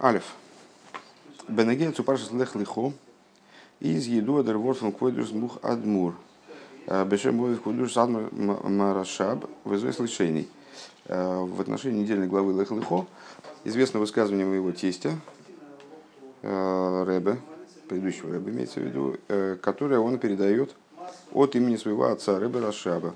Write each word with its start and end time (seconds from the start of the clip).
Алиф. 0.00 0.34
Бенегея 1.48 1.92
цупаршис 1.92 2.32
лех 2.32 2.56
лихо 2.56 2.92
из 3.78 4.06
еду 4.06 4.38
адер 4.38 4.58
ворфен 4.58 4.92
квойдус 4.92 5.30
мух 5.30 5.58
адмур. 5.62 6.14
Бешем 7.06 7.38
боев 7.38 7.62
квойдус 7.62 7.96
адмур 7.96 8.28
марашаб 8.32 9.48
вызвай 9.62 9.92
слышений. 9.92 10.48
В 11.06 11.60
отношении 11.60 12.02
недельной 12.02 12.26
главы 12.26 12.58
лех 12.58 12.72
лихо 12.72 13.06
известно 13.62 14.00
высказывание 14.00 14.46
моего 14.46 14.72
тестя 14.72 15.12
Рэбе, 16.42 17.38
предыдущего 17.88 18.32
Рэбе 18.32 18.52
имеется 18.52 18.80
в 18.80 18.82
виду, 18.82 19.16
которое 19.62 20.00
он 20.00 20.18
передает 20.18 20.74
от 21.32 21.54
имени 21.54 21.76
своего 21.76 22.06
отца 22.06 22.38
Рэбе 22.38 22.58
Рашаба. 22.58 23.14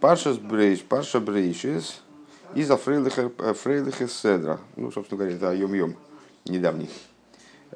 Паршас 0.00 0.38
Брейш, 0.38 0.82
Парша 0.84 1.20
Брейшис 1.20 2.00
из 2.54 2.68
Фрейлиха 2.68 4.08
Седра. 4.08 4.60
Ну, 4.76 4.90
собственно 4.92 5.18
говоря, 5.18 5.36
это 5.36 5.52
Йом-Йом, 5.54 5.96
недавний. 6.44 6.90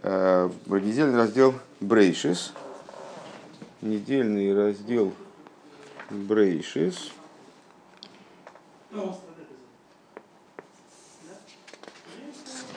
Недельный 0.02 1.16
раздел 1.16 1.54
Брейшис. 1.80 2.52
Недельный 3.80 4.54
раздел 4.54 5.12
Брейшис. 6.10 7.12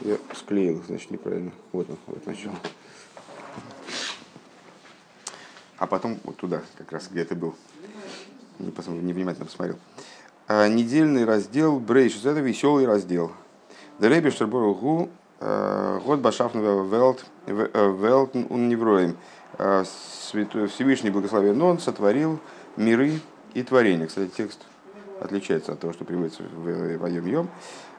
Я 0.01 0.17
склеил, 0.33 0.81
значит, 0.87 1.11
неправильно. 1.11 1.51
Вот 1.71 1.89
он, 1.89 1.97
вот 2.07 2.25
начало. 2.25 2.55
А 5.77 5.85
потом 5.87 6.19
вот 6.23 6.37
туда, 6.37 6.63
как 6.75 6.91
раз 6.91 7.07
где 7.07 7.23
ты 7.23 7.35
был. 7.35 7.55
Не 8.57 8.71
посмотрел, 8.71 9.03
невнимательно 9.03 9.45
посмотрел. 9.45 9.77
Недельный 10.69 11.25
раздел 11.25 11.79
Брейшис. 11.79 12.25
Это 12.25 12.39
веселый 12.39 12.85
раздел. 12.85 13.31
Дереби 13.99 14.29
Штерборгу 14.29 15.09
год 15.39 16.19
башафного 16.19 16.83
велт 16.83 17.25
велт 17.45 18.35
он 18.49 18.69
невроем. 18.69 19.15
Всевышний 19.57 21.09
благословен 21.09 21.61
он 21.61 21.79
сотворил 21.79 22.39
миры 22.77 23.19
и 23.53 23.63
творения. 23.63 24.07
Кстати, 24.07 24.31
текст 24.35 24.61
отличается 25.19 25.73
от 25.73 25.79
того, 25.79 25.93
что 25.93 26.05
приводится 26.05 26.43
в 26.43 26.97
Вайом 26.97 27.25
Йом. 27.25 27.49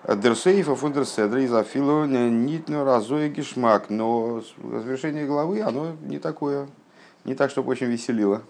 Дерсейфа 0.08 0.74
фундерседра 0.74 1.40
из 1.40 1.54
Афилу 1.54 2.04
нитно 2.06 2.84
разоя 2.84 3.28
гешмак, 3.28 3.90
но 3.90 4.42
завершение 4.58 5.26
главы, 5.26 5.60
оно 5.60 5.94
не 6.02 6.18
такое, 6.18 6.66
не 7.24 7.36
так, 7.36 7.50
чтобы 7.50 7.70
очень 7.70 7.86
веселило. 7.86 8.42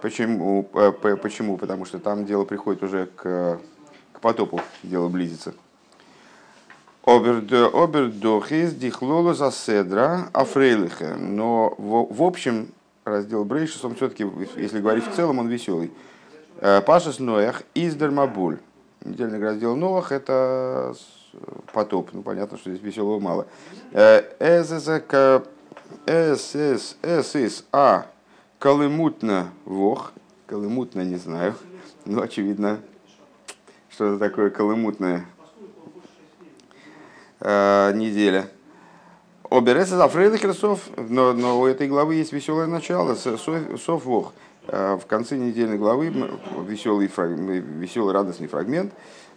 Почему? 0.00 0.62
Почему? 0.62 1.56
Потому 1.56 1.84
что 1.84 1.98
там 1.98 2.24
дело 2.24 2.44
приходит 2.44 2.82
уже 2.82 3.06
к, 3.06 3.58
к 4.12 4.20
потопу, 4.20 4.60
дело 4.82 5.08
близится. 5.08 5.54
Обердохис 7.04 8.74
дихлоло 8.74 9.34
за 9.34 9.50
седра 9.50 10.28
афрейлиха. 10.32 11.16
Но 11.16 11.74
в, 11.78 12.14
в 12.14 12.22
общем 12.22 12.68
раздел 13.04 13.44
Брейшис, 13.44 13.84
он 13.84 13.94
все-таки, 13.94 14.26
если 14.56 14.80
говорить 14.80 15.06
в 15.06 15.14
целом, 15.14 15.38
он 15.38 15.48
веселый. 15.48 15.90
Пашас 16.86 17.18
Ноях 17.18 17.62
из 17.74 17.94
Дермабуль. 17.94 18.58
Недельный 19.04 19.40
раздел 19.40 19.76
Ноах 19.76 20.12
это 20.12 20.94
потоп. 21.72 22.10
Ну, 22.12 22.22
понятно, 22.22 22.58
что 22.58 22.70
здесь 22.70 22.82
веселого 22.82 23.20
мало. 23.20 23.46
ССА 26.04 28.06
Колымутно 28.58 29.52
Вох. 29.64 30.12
Колымутно 30.46 31.02
не 31.02 31.16
знаю. 31.16 31.54
Ну, 32.04 32.20
очевидно, 32.22 32.80
что 33.88 34.06
это 34.06 34.18
такое 34.18 34.50
колымутная 34.50 35.26
неделя. 37.40 38.50
Оберется 39.48 39.96
за 39.96 40.08
Фрейда 40.08 40.38
Красов, 40.38 40.80
но, 40.96 41.32
но 41.32 41.60
у 41.60 41.66
этой 41.66 41.86
главы 41.86 42.16
есть 42.16 42.32
веселое 42.32 42.66
начало, 42.66 43.14
Сов 43.14 44.04
Вох. 44.04 44.32
В 44.66 45.02
конце 45.06 45.36
недельной 45.36 45.78
главы 45.78 46.08
веселый, 46.66 47.06
веселый 47.06 48.12
радостный 48.12 48.48
фрагмент. 48.48 48.92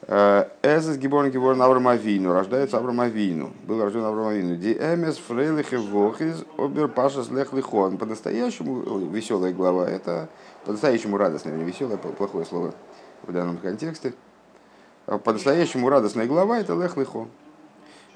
Эзес 0.08 0.98
Гиборн 0.98 1.30
Гиборн 1.30 1.62
Аврамавину, 1.62 2.34
рождается 2.34 2.78
Аврамавину, 2.78 3.52
был 3.64 3.82
рожден 3.82 4.04
Аврамавину. 4.04 4.56
Ди 4.56 4.74
эмес 4.74 5.18
фрейлихе 5.18 5.78
вохиз 5.78 6.44
обер 6.58 6.88
пашас 6.88 7.30
лех 7.30 7.54
лихон. 7.54 7.98
По-настоящему 7.98 8.82
веселая 9.10 9.54
глава, 9.54 9.88
это 9.88 10.28
по-настоящему 10.66 11.18
радостная, 11.18 11.56
не 11.56 11.64
веселое, 11.64 11.98
плохое 11.98 12.46
слово 12.46 12.74
в 13.24 13.32
данном 13.32 13.58
контексте. 13.58 14.14
По-настоящему 15.06 15.88
радостная 15.88 16.26
глава 16.26 16.58
это 16.60 16.74
лех 16.74 16.98
лихо. 16.98 17.28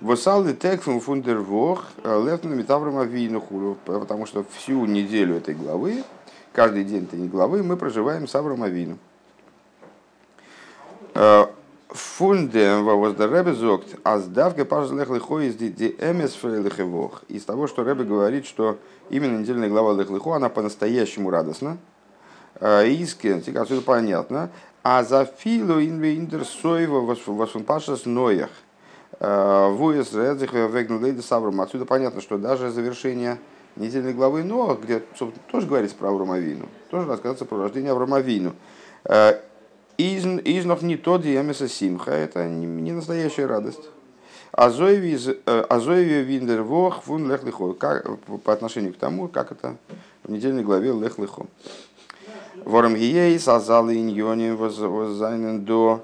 Восалды 0.02 0.54
текфум 0.54 1.00
фундер 1.00 1.38
вох 1.38 1.86
лефтна 2.04 2.54
метаврамавину 2.54 3.40
хуру, 3.40 3.78
потому 3.86 4.26
что 4.26 4.44
всю 4.52 4.86
неделю 4.86 5.38
этой 5.38 5.54
главы 5.54 6.04
каждый 6.52 6.84
день 6.84 7.04
этой 7.04 7.28
главы 7.28 7.64
мы 7.64 7.78
проживаем 7.78 8.28
с 8.28 8.36
Авромавину. 8.36 8.98
Фундем 11.90 12.84
воздер 12.84 13.32
Ребе 13.32 13.54
зогт, 13.54 13.96
а 14.04 14.20
сдавка 14.20 14.66
пажлех 14.66 15.10
лихо 15.10 15.40
из 15.40 15.56
ди 15.56 15.96
эмес 16.00 16.34
фрейлихевох. 16.34 17.24
Из 17.28 17.44
того, 17.46 17.68
что 17.68 17.84
Ребе 17.84 18.04
говорит, 18.04 18.46
что 18.46 18.78
именно 19.10 19.38
недельная 19.38 19.70
глава 19.70 19.94
лихлихо, 19.94 20.36
она 20.36 20.50
по-настоящему 20.50 21.30
радостна. 21.30 21.78
Искен, 22.60 23.44
отсюда 23.58 23.82
понятно. 23.82 24.50
А 24.84 25.04
за 25.04 25.26
филу 25.26 25.80
инве 25.80 26.16
индерсоева 26.16 27.02
восфунпаша 27.02 27.96
с 27.96 28.06
ноях. 28.06 28.50
Вуэс 29.20 30.14
редзих 30.14 30.54
вегнулейда 30.54 31.22
савром. 31.22 31.62
Отсюда 31.62 31.86
понятно, 31.86 32.22
что 32.22 32.38
даже 32.38 32.72
завершение 32.72 33.38
недельной 33.76 34.14
главы 34.14 34.44
Ноах, 34.44 34.80
где 34.82 35.02
тоже 35.52 35.68
говорится 35.68 35.96
про 35.96 36.10
Авромавину, 36.10 36.68
тоже 36.90 37.08
рассказывается 37.08 37.46
про 37.46 37.58
рождение 37.58 37.92
Авромавину. 37.92 38.54
Из 39.98 40.26
noch 40.66 40.84
не 40.84 40.98
тот 40.98 41.22
диамеса 41.22 41.70
симха, 41.70 42.12
это 42.12 42.48
не 42.48 42.92
настоящая 42.92 43.46
радость. 43.46 43.90
Азоеви 44.52 45.16
виндер 46.24 46.64
вох 46.64 47.04
фун 47.04 47.30
лех 47.30 47.44
лихо. 47.44 47.74
По 48.44 48.54
отношению 48.54 48.94
к 48.94 48.98
тому, 48.98 49.28
как 49.28 49.52
это 49.52 49.78
в 50.24 50.32
недельной 50.32 50.64
главе 50.64 50.92
лех 50.92 51.18
лихо. 51.18 51.46
Вором 52.64 52.96
гией 52.96 53.38
сазалы 53.40 53.96
иньони 53.98 54.52
воззайнен 54.52 55.66
до 55.66 56.04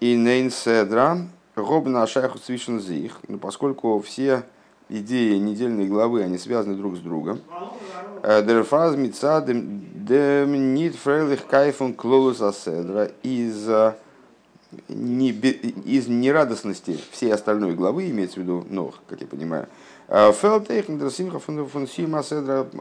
инейн 0.00 0.50
седра 0.50 1.26
гоб 1.56 1.86
на 1.86 2.06
шайху 2.06 2.38
свишен 2.38 2.80
зих. 2.80 3.20
Поскольку 3.40 3.98
все 4.00 4.44
идеи 4.88 5.36
недельной 5.38 5.86
главы, 5.86 6.22
они 6.22 6.38
связаны 6.38 6.74
друг 6.74 6.96
с 6.96 7.00
другом. 7.00 7.40
Дерфаз 8.24 8.96
мица 8.96 9.44
дем 9.46 10.74
нит 10.74 10.96
фрейлих 10.96 11.46
кайфун 11.46 11.94
аседра. 12.40 13.10
Из 13.22 13.68
не, 14.88 15.30
из 15.30 16.08
нерадостности 16.08 16.98
всей 17.10 17.32
остальной 17.32 17.74
главы, 17.74 18.08
имеется 18.10 18.40
в 18.40 18.42
виду 18.42 18.64
Нох, 18.70 18.94
как 19.08 19.20
я 19.20 19.26
понимаю, 19.26 19.68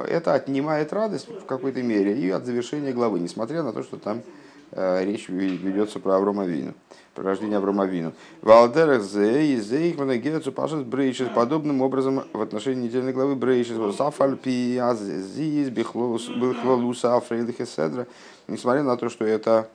это 0.08 0.34
отнимает 0.34 0.94
радость 0.94 1.28
в 1.30 1.46
какой-то 1.46 1.84
мере 1.84 2.18
и 2.18 2.30
от 2.30 2.46
завершения 2.46 2.94
главы, 2.94 3.20
несмотря 3.20 3.64
на 3.64 3.74
то, 3.74 3.84
что 3.84 3.98
там 3.98 4.22
речь 4.76 5.30
ведется 5.30 6.00
про 6.00 6.16
Аврома 6.16 6.46
Вину, 6.46 6.74
про 7.14 7.24
рождение 7.24 7.58
Аврома 7.58 7.86
Вину. 7.86 8.14
Валдерах 8.42 9.04
зей 9.04 9.58
зей 9.58 9.94
герцу 10.18 10.52
пашет 10.52 10.86
брейшис 10.86 11.30
подобным 11.34 11.82
образом 11.82 12.24
в 12.34 12.42
отношении 12.42 12.88
недельной 12.88 13.14
главы 13.14 13.36
брейшис 13.36 13.96
сафальпи 13.96 14.78
азиз 14.78 15.70
бихлолуса 15.70 17.16
афрейлих 17.18 17.58
седра. 17.68 18.08
Несмотря 18.48 18.84
на 18.84 18.98
то, 18.98 19.10
что 19.10 19.26
это 19.26 19.70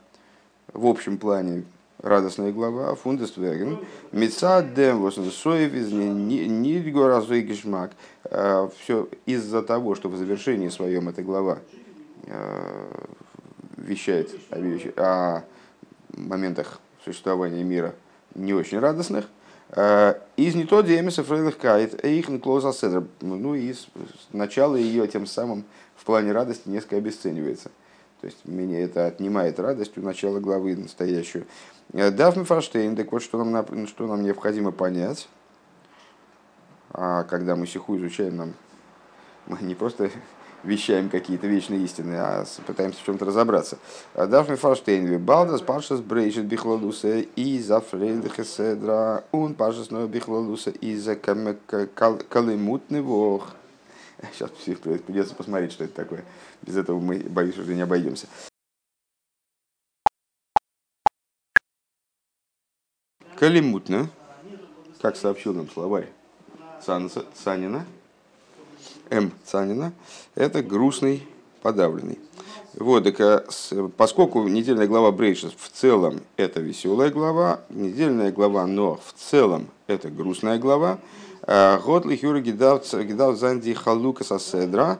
в 0.73 0.85
общем 0.85 1.17
плане 1.17 1.63
радостная 2.01 2.51
глава, 2.51 2.95
фундествеген, 2.95 3.79
мица 4.11 4.61
дем 4.61 5.11
соев 5.11 5.73
из 5.73 5.91
нидгоразой 5.91 7.41
гешмак. 7.41 7.91
Все 8.23 9.07
из-за 9.25 9.63
того, 9.63 9.95
что 9.95 10.09
в 10.09 10.15
завершении 10.15 10.69
своем 10.69 11.09
эта 11.09 11.21
глава 11.23 11.57
вещает 13.79 14.29
о, 14.51 14.57
о 14.97 15.43
моментах 16.15 16.79
существования 17.03 17.63
мира 17.63 17.95
не 18.35 18.53
очень 18.53 18.79
радостных. 18.79 19.25
Из 19.71 20.55
не 20.55 20.65
то 20.65 20.81
диэмиса 20.81 21.23
фрейлих 21.23 21.57
кайт, 21.57 22.03
их 22.03 22.27
клоза 22.41 22.73
седр. 22.73 23.05
Ну 23.21 23.53
и 23.53 23.73
начало 24.33 24.75
ее 24.75 25.07
тем 25.07 25.27
самым 25.27 25.63
в 25.95 26.05
плане 26.05 26.31
радости 26.31 26.67
несколько 26.69 26.97
обесценивается. 26.97 27.69
То 28.21 28.27
есть 28.27 28.45
меня 28.45 28.83
это 28.83 29.05
отнимает 29.05 29.59
радость 29.59 29.97
у 29.97 30.01
начала 30.01 30.39
главы 30.39 30.75
настоящую. 30.75 31.45
Дафн 31.93 32.43
Фаштейн, 32.43 32.95
так 32.95 33.11
вот, 33.11 33.21
что 33.21 33.43
нам, 33.43 33.87
что 33.87 34.07
нам 34.07 34.23
необходимо 34.23 34.71
понять, 34.71 35.29
а 36.91 37.23
когда 37.23 37.55
мы 37.55 37.67
сиху 37.67 37.95
изучаем, 37.97 38.37
нам 38.37 38.53
мы 39.45 39.57
не 39.61 39.75
просто 39.75 40.09
вещаем 40.63 41.09
какие-то 41.09 41.47
вечные 41.47 41.83
истины, 41.83 42.15
а 42.15 42.45
пытаемся 42.65 42.99
в 43.01 43.05
чем-то 43.05 43.25
разобраться. 43.25 43.77
Дафми 44.15 44.55
Фарштейнви, 44.55 45.17
Балдас, 45.17 45.61
Пашас 45.61 46.01
Брейшет 46.01 46.45
Бихлолуса, 46.45 47.21
Иза 47.35 47.81
Фрейдхеседра, 47.81 49.23
Он 49.31 49.53
Пашас 49.53 49.91
Ноя 49.91 50.07
Бихлолуса, 50.07 50.71
Иза 50.71 51.15
Калимутный 51.15 53.01
Вох. 53.01 53.51
Сейчас 54.33 54.49
придется 54.51 55.35
посмотреть, 55.35 55.71
что 55.71 55.85
это 55.85 55.93
такое. 55.93 56.25
Без 56.61 56.75
этого 56.77 56.99
мы, 56.99 57.19
боюсь, 57.19 57.57
уже 57.57 57.73
не 57.73 57.81
обойдемся. 57.81 58.27
Калимутно, 63.37 64.09
как 65.01 65.15
сообщил 65.15 65.53
нам 65.53 65.69
словарь 65.69 66.09
Санина, 66.81 67.85
М. 69.09 69.31
Цанина, 69.45 69.93
это 70.35 70.61
грустный, 70.61 71.27
подавленный. 71.61 72.19
Вот, 72.75 73.03
так, 73.03 73.19
а 73.19 73.43
поскольку 73.97 74.47
недельная 74.47 74.87
глава 74.87 75.11
Брейшес 75.11 75.51
в 75.57 75.69
целом 75.69 76.21
это 76.37 76.61
веселая 76.61 77.09
глава, 77.09 77.61
недельная 77.69 78.31
глава 78.31 78.67
Но 78.67 78.99
в 79.03 79.13
целом 79.17 79.67
это 79.87 80.09
грустная 80.09 80.59
глава, 80.59 80.99
год 81.47 82.05
лихюра 82.05 82.39
гидав 82.41 82.85
занди 82.85 83.73
халука 83.73 84.23
со 84.23 84.39
седра, 84.39 84.99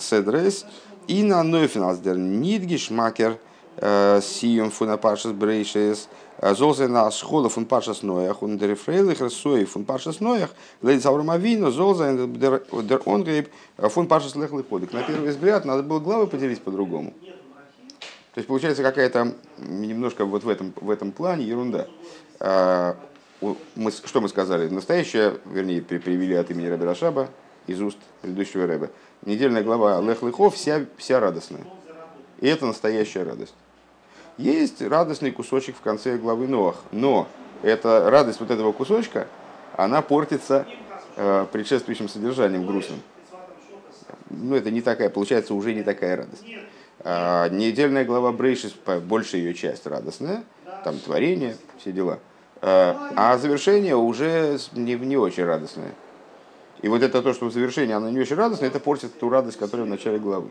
седрес 0.00 0.66
и 1.06 1.22
на 1.22 1.42
нойфеналсдер 1.42 2.16
нидгишмакер 2.16 3.32
э, 3.32 3.36
сием 3.78 4.70
фунапашес 4.70 5.32
брейшес, 5.32 6.08
Золзе 6.42 6.88
на 6.88 7.10
шхола 7.10 7.48
фун 7.48 7.64
пашас 7.64 8.02
ноях, 8.02 8.42
он 8.42 8.58
дерефрейлих 8.58 9.20
рассои 9.20 9.64
фун 9.64 9.84
пашас 9.84 10.20
ноях, 10.20 10.50
лейдс 10.82 11.06
аврам 11.06 11.30
авину, 11.30 11.70
золзе 11.70 12.26
дер 12.26 13.02
онгейб 13.06 13.48
фун 13.78 14.08
пашас 14.08 14.32
ходик. 14.32 14.92
На 14.92 15.02
первый 15.04 15.30
взгляд 15.30 15.64
надо 15.64 15.82
было 15.82 16.00
главы 16.00 16.26
поделить 16.26 16.60
по-другому. 16.60 17.14
То 18.34 18.38
есть 18.38 18.48
получается 18.48 18.82
какая-то 18.82 19.32
немножко 19.58 20.24
вот 20.24 20.42
в 20.42 20.48
этом, 20.48 20.74
в 20.80 20.90
этом 20.90 21.12
плане 21.12 21.44
ерунда. 21.44 21.86
Мы, 23.76 23.90
что 23.90 24.20
мы 24.20 24.28
сказали? 24.28 24.68
Настоящая, 24.68 25.38
вернее, 25.46 25.82
привели 25.82 26.34
от 26.34 26.50
имени 26.50 26.66
Рэбе 26.66 26.84
Рашаба 26.84 27.28
из 27.68 27.80
уст 27.80 27.98
предыдущего 28.22 28.66
Рэбе. 28.66 28.90
Недельная 29.24 29.62
глава 29.62 30.00
Лех 30.00 30.22
Лыхов 30.22 30.56
вся, 30.56 30.84
вся 30.96 31.20
радостная. 31.20 31.64
И 32.40 32.48
это 32.48 32.66
настоящая 32.66 33.22
радость. 33.22 33.54
Есть 34.36 34.82
радостный 34.82 35.30
кусочек 35.30 35.76
в 35.76 35.80
конце 35.80 36.16
главы 36.16 36.48
Ноах, 36.48 36.76
но 36.90 37.28
эта 37.62 38.10
радость 38.10 38.40
вот 38.40 38.50
этого 38.50 38.72
кусочка, 38.72 39.28
она 39.76 40.02
портится 40.02 40.66
э, 41.16 41.46
предшествующим 41.52 42.08
содержанием 42.08 42.66
грустным. 42.66 43.00
Ну, 44.30 44.56
это 44.56 44.70
не 44.70 44.80
такая, 44.80 45.10
получается, 45.10 45.54
уже 45.54 45.72
не 45.72 45.82
такая 45.82 46.16
радость. 46.16 46.44
А, 47.00 47.48
недельная 47.48 48.04
глава 48.04 48.32
Брейшис, 48.32 48.74
большая 49.02 49.42
ее 49.42 49.54
часть 49.54 49.86
радостная, 49.86 50.42
там 50.82 50.98
творение, 50.98 51.56
все 51.78 51.92
дела. 51.92 52.18
А, 52.60 53.12
а 53.14 53.38
завершение 53.38 53.94
уже 53.94 54.58
не, 54.72 54.94
не 54.94 55.16
очень 55.16 55.44
радостное. 55.44 55.92
И 56.82 56.88
вот 56.88 57.02
это 57.02 57.22
то, 57.22 57.32
что 57.32 57.46
в 57.46 57.52
завершении 57.52 57.94
оно 57.94 58.10
не 58.10 58.18
очень 58.18 58.36
радостное, 58.36 58.68
это 58.68 58.80
портит 58.80 59.18
ту 59.18 59.28
радость, 59.28 59.58
которая 59.58 59.86
в 59.86 59.90
начале 59.90 60.18
главы. 60.18 60.48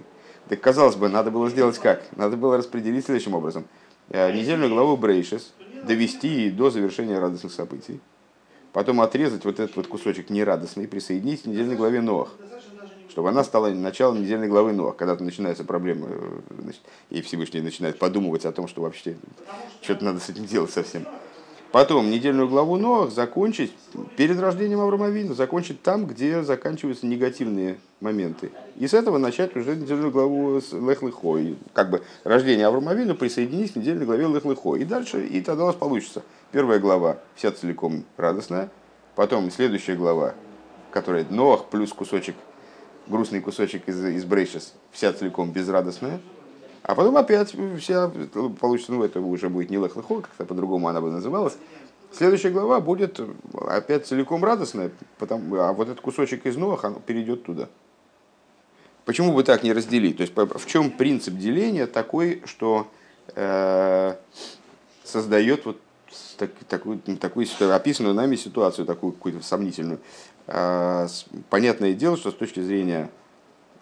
Так 0.50 0.60
казалось 0.60 0.96
бы, 0.96 1.10
надо 1.10 1.32
было 1.32 1.50
сделать 1.50 1.80
как? 1.80 2.04
Надо 2.16 2.38
было 2.38 2.58
распределить 2.58 3.06
следующим 3.06 3.34
образом. 3.34 3.66
Э, 4.10 4.32
недельную 4.32 4.70
главу 4.70 4.98
Брейшес 4.98 5.54
довести 5.84 6.50
до 6.50 6.70
завершения 6.70 7.20
радостных 7.20 7.54
событий. 7.54 8.02
Потом 8.74 9.02
отрезать 9.02 9.46
вот 9.46 9.60
этот 9.60 9.76
вот 9.76 9.88
кусочек 9.88 10.30
нерадостный 10.30 10.86
и 10.86 10.88
присоединить 10.88 11.44
к 11.44 11.46
недельной 11.46 11.76
главе 11.76 12.02
Ноах. 12.02 12.30
Чтобы 13.10 13.30
она 13.30 13.44
стала 13.44 13.70
началом 13.70 14.22
недельной 14.22 14.48
главы 14.48 14.74
Ноах. 14.74 14.96
Когда-то 14.96 15.24
начинается 15.24 15.64
проблема, 15.64 16.08
э, 16.10 16.40
значит, 16.60 16.82
и 17.10 17.22
Всевышний 17.22 17.62
начинает 17.62 18.00
подумывать 18.00 18.46
о 18.46 18.52
том, 18.52 18.68
что 18.68 18.82
вообще 18.82 19.16
что-то 19.82 20.04
надо 20.04 20.20
с 20.20 20.30
этим 20.30 20.46
делать 20.46 20.72
совсем. 20.72 21.06
Потом 21.74 22.12
недельную 22.12 22.48
главу 22.48 22.78
Ноах 22.78 23.12
закончить 23.12 23.74
перед 24.16 24.40
рождением 24.40 24.80
Авраама 24.80 25.08
Вина, 25.08 25.34
закончить 25.34 25.82
там, 25.82 26.06
где 26.06 26.44
заканчиваются 26.44 27.08
негативные 27.08 27.80
моменты. 28.00 28.52
И 28.78 28.88
с 28.88 28.94
этого 28.94 29.18
начать 29.18 29.56
уже 29.56 29.76
недельную 29.76 30.12
главу 30.12 30.62
с 30.62 30.72
Лех 30.72 31.02
Лехой. 31.02 31.58
Как 31.74 31.90
бы 31.90 32.04
рождение 32.24 32.68
Авраама 32.68 32.94
Вина 32.94 33.16
присоединить 33.16 33.74
к 33.74 33.76
недельной 33.76 34.06
главе 34.06 34.28
Лех 34.28 34.46
Лехой. 34.46 34.82
И 34.82 34.86
дальше, 34.86 35.26
и 35.26 35.42
тогда 35.42 35.64
у 35.64 35.68
нас 35.68 35.76
получится. 35.76 36.22
Первая 36.52 36.78
глава 36.78 37.18
вся 37.34 37.52
целиком 37.52 38.06
радостная. 38.18 38.70
Потом 39.16 39.50
следующая 39.50 39.96
глава, 39.96 40.36
которая 40.92 41.26
Ноах 41.28 41.66
плюс 41.72 41.92
кусочек, 41.92 42.36
грустный 43.08 43.42
кусочек 43.42 43.90
из, 43.90 44.00
из 44.00 44.26
Брейшес, 44.26 44.76
вся 44.92 45.12
целиком 45.12 45.52
безрадостная. 45.52 46.22
А 46.84 46.96
потом 46.96 47.16
опять 47.16 47.56
вся 47.80 48.12
получится, 48.60 48.92
ну 48.92 49.04
это 49.04 49.22
уже 49.22 49.50
будет 49.50 49.70
не 49.70 49.78
лехлыхо, 49.78 50.22
как-то 50.22 50.46
по-другому 50.46 50.90
она 50.90 51.00
бы 51.00 51.10
называлась. 51.12 51.58
Следующая 52.12 52.50
глава 52.50 52.80
будет 52.82 53.20
опять 53.68 54.06
целиком 54.06 54.44
радостная, 54.44 54.92
потому, 55.18 55.56
а 55.56 55.72
вот 55.74 55.88
этот 55.88 56.02
кусочек 56.02 56.46
из 56.46 56.58
Ноах 56.58 56.86
перейдет 57.06 57.44
туда. 57.44 57.70
Почему 59.06 59.34
бы 59.34 59.44
так 59.44 59.64
не 59.64 59.74
разделить? 59.74 60.18
То 60.18 60.22
есть 60.22 60.34
в 60.36 60.66
чем 60.68 60.92
принцип 60.92 61.36
деления 61.36 61.88
такой, 61.88 62.44
что 62.46 62.88
э, 63.36 64.16
создает 65.04 65.66
вот 65.66 65.80
так, 66.38 66.52
такую, 66.68 67.00
такую 67.00 67.48
описанную 67.74 68.14
нами 68.14 68.36
ситуацию, 68.36 68.86
такую 68.86 69.14
какую-то 69.14 69.44
сомнительную. 69.44 70.00
Э, 70.48 71.08
понятное 71.50 71.94
дело, 71.94 72.18
что 72.18 72.32
с 72.32 72.36
точки 72.36 72.60
зрения 72.60 73.10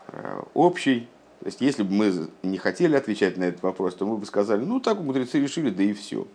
э, 0.07 0.42
общей, 0.54 1.07
то 1.42 1.48
есть, 1.48 1.60
если 1.60 1.82
бы 1.82 1.92
мы 1.92 2.14
не 2.44 2.60
хотели 2.60 2.96
отвечать 2.96 3.36
на 3.36 3.46
этот 3.46 3.64
вопрос, 3.64 3.96
то 3.96 4.06
мы 4.06 4.18
бы 4.18 4.28
сказали, 4.28 4.64
ну, 4.64 4.80
так 4.80 5.00
мудрецы 5.00 5.40
решили, 5.40 5.72
да 5.72 5.82
и 5.82 5.92
все. 5.92 6.28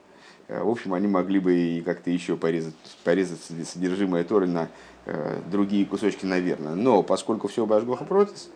Э, 0.48 0.64
в 0.64 0.68
общем, 0.68 0.94
они 0.94 1.06
могли 1.06 1.38
бы 1.38 1.54
и 1.54 1.80
как-то 1.80 2.10
еще 2.10 2.36
порезать, 2.36 2.74
порезать 3.04 3.38
содержимое 3.40 4.24
Торы 4.24 4.48
на 4.48 4.68
э, 5.04 5.40
другие 5.48 5.86
кусочки, 5.86 6.26
наверное. 6.26 6.74
Но 6.74 7.04
поскольку 7.04 7.46
все 7.46 7.66
Башгоха 7.66 8.04
Протис, 8.04 8.50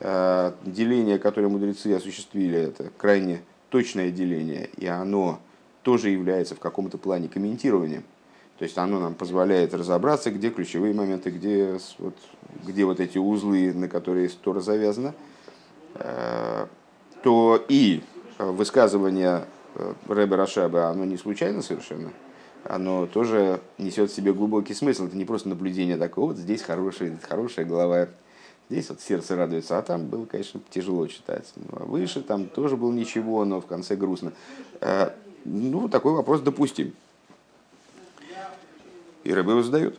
э, 0.00 0.52
деление, 0.66 1.18
которое 1.18 1.48
мудрецы 1.48 1.94
осуществили, 1.94 2.58
это 2.58 2.90
крайне 2.98 3.40
точное 3.70 4.10
деление, 4.10 4.68
и 4.76 4.86
оно 4.86 5.40
тоже 5.84 6.10
является 6.10 6.54
в 6.54 6.58
каком-то 6.58 6.98
плане 6.98 7.28
комментированием. 7.28 8.04
То 8.58 8.64
есть 8.64 8.76
оно 8.76 9.00
нам 9.00 9.14
позволяет 9.14 9.72
разобраться, 9.72 10.30
где 10.30 10.50
ключевые 10.50 10.92
моменты, 10.92 11.30
где 11.30 11.78
вот, 11.98 12.14
где 12.66 12.84
вот 12.84 13.00
эти 13.00 13.16
узлы, 13.16 13.72
на 13.72 13.88
которые 13.88 14.28
Тора 14.28 14.60
завязана– 14.60 15.14
то 15.94 17.64
и 17.68 18.02
высказывание 18.38 19.46
э, 19.74 19.94
Рэбе 20.08 20.36
Рашаба, 20.36 20.88
оно 20.88 21.04
не 21.04 21.16
случайно 21.16 21.62
совершенно, 21.62 22.12
оно 22.64 23.06
тоже 23.06 23.60
несет 23.78 24.10
в 24.10 24.14
себе 24.14 24.32
глубокий 24.32 24.74
смысл. 24.74 25.06
Это 25.06 25.16
не 25.16 25.24
просто 25.24 25.48
наблюдение 25.48 25.96
такое, 25.96 26.26
вот 26.26 26.36
здесь 26.36 26.62
хорошая, 26.62 27.18
хорошая 27.28 27.64
голова, 27.64 28.08
здесь 28.70 28.88
вот 28.88 29.00
сердце 29.00 29.36
радуется, 29.36 29.78
а 29.78 29.82
там 29.82 30.06
было, 30.06 30.24
конечно, 30.26 30.60
тяжело 30.70 31.06
читать. 31.06 31.52
Ну, 31.56 31.66
а 31.72 31.84
выше 31.84 32.22
там 32.22 32.46
тоже 32.46 32.76
было 32.76 32.92
ничего, 32.92 33.44
но 33.44 33.60
в 33.60 33.66
конце 33.66 33.96
грустно. 33.96 34.32
Э, 34.80 35.10
ну, 35.44 35.88
такой 35.88 36.12
вопрос 36.12 36.40
допустим. 36.40 36.92
И 39.22 39.32
Рэбе 39.32 39.52
его 39.52 39.62
задает. 39.62 39.98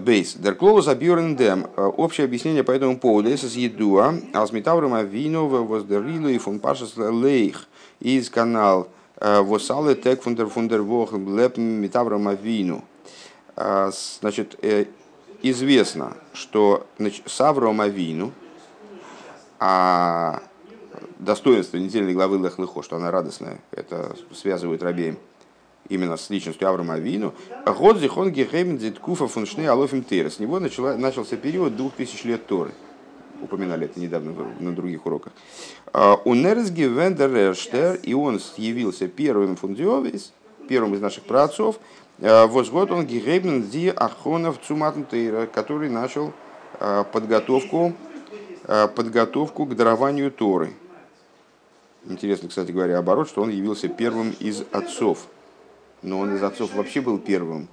Бейс. 0.00 0.34
Дерклоус 0.34 0.88
абьюрен 0.88 1.36
дем. 1.36 1.66
Общее 1.76 2.24
объяснение 2.24 2.64
по 2.64 2.72
этому 2.72 2.98
поводу. 2.98 3.28
Если 3.28 3.46
с 3.46 3.54
едуа, 3.54 4.14
а 4.32 4.46
с 4.46 4.52
метавром 4.52 4.94
авину 4.94 5.46
воздерлилу 5.46 6.28
и 6.28 6.38
фун 6.38 6.58
пашас 6.58 6.94
лейх 6.96 7.68
из 8.00 8.28
канал 8.28 8.88
восалы 9.20 9.94
тек 9.94 10.22
фундер 10.22 10.48
фундер 10.48 10.82
вох 10.82 11.12
леп 11.12 11.56
метавром 11.58 12.28
авину. 12.28 12.84
Значит, 13.56 14.58
известно, 15.42 16.16
что 16.32 16.86
с 17.24 17.40
Авром 17.40 17.80
Авину, 17.80 18.32
а 19.60 20.42
достоинство 21.20 21.76
недельной 21.76 22.14
главы 22.14 22.38
Лех 22.38 22.58
Лехо, 22.58 22.82
что 22.82 22.96
она 22.96 23.12
радостная, 23.12 23.60
это 23.70 24.16
связывает 24.32 24.82
Рабеем, 24.82 25.18
именно 25.88 26.16
с 26.16 26.30
личностью 26.30 26.68
Авраама 26.68 26.94
Авину, 26.94 27.34
год 27.66 27.98
зихон 27.98 28.30
гехеймен 28.30 28.78
дзиткуфа 28.78 29.28
фуншны 29.28 29.66
алофим 29.66 30.02
тейра. 30.02 30.30
С 30.30 30.38
него 30.38 30.58
начала, 30.60 30.96
начался 30.96 31.36
период 31.36 31.76
двух 31.76 31.94
тысяч 31.94 32.24
лет 32.24 32.46
Торы. 32.46 32.72
Упоминали 33.42 33.86
это 33.86 34.00
недавно 34.00 34.32
на 34.58 34.74
других 34.74 35.04
уроках. 35.06 35.32
А, 35.92 36.18
у 36.24 36.34
Нерзги 36.34 36.82
Вендер 36.82 37.54
и 38.02 38.14
он 38.14 38.40
явился 38.56 39.08
первым 39.08 39.56
фундиовис, 39.56 40.32
первым 40.68 40.94
из 40.94 41.00
наших 41.00 41.24
праотцов, 41.24 41.78
а, 42.20 42.46
возгод 42.46 42.90
он 42.90 43.06
гехеймен 43.06 43.64
ди 43.68 43.88
ахонов 43.88 44.58
цуматн 44.66 45.02
который 45.52 45.90
начал 45.90 46.32
а, 46.80 47.04
подготовку, 47.04 47.92
подготовку 48.66 49.66
к 49.66 49.76
дарованию 49.76 50.30
Торы. 50.30 50.72
Интересно, 52.06 52.48
кстати 52.48 52.70
говоря, 52.70 52.98
оборот, 52.98 53.28
что 53.28 53.42
он 53.42 53.50
явился 53.50 53.88
первым 53.88 54.34
из 54.40 54.62
отцов– 54.72 55.26
но 56.04 56.20
он 56.20 56.34
из 56.34 56.42
отцов 56.42 56.74
вообще 56.74 57.00
был 57.00 57.18
первым. 57.18 57.68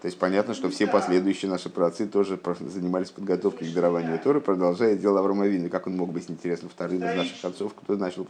То 0.00 0.08
есть 0.08 0.18
понятно, 0.18 0.54
что 0.54 0.68
все 0.70 0.86
последующие 0.86 1.50
наши 1.50 1.68
праотцы 1.68 2.06
тоже 2.06 2.38
занимались 2.60 3.10
подготовкой 3.10 3.70
к 3.70 3.74
дарованию 3.74 4.18
Торы, 4.18 4.40
продолжая 4.40 4.94
дело 4.94 5.20
Аврома 5.20 5.46
Вина. 5.46 5.68
Как 5.68 5.86
он 5.86 5.96
мог 5.96 6.12
быть 6.12 6.30
интересно 6.30 6.68
вторым 6.68 6.98
из 6.98 7.16
наших 7.16 7.44
отцов, 7.44 7.74
кто 7.74 7.96
начал 7.96 8.26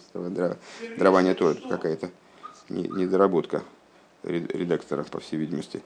дарование 0.96 1.34
Торы? 1.34 1.54
Тут 1.54 1.70
какая-то 1.70 2.10
недоработка 2.68 3.62
редактора, 4.22 5.04
по 5.04 5.20
всей 5.20 5.36
видимости. 5.36 5.82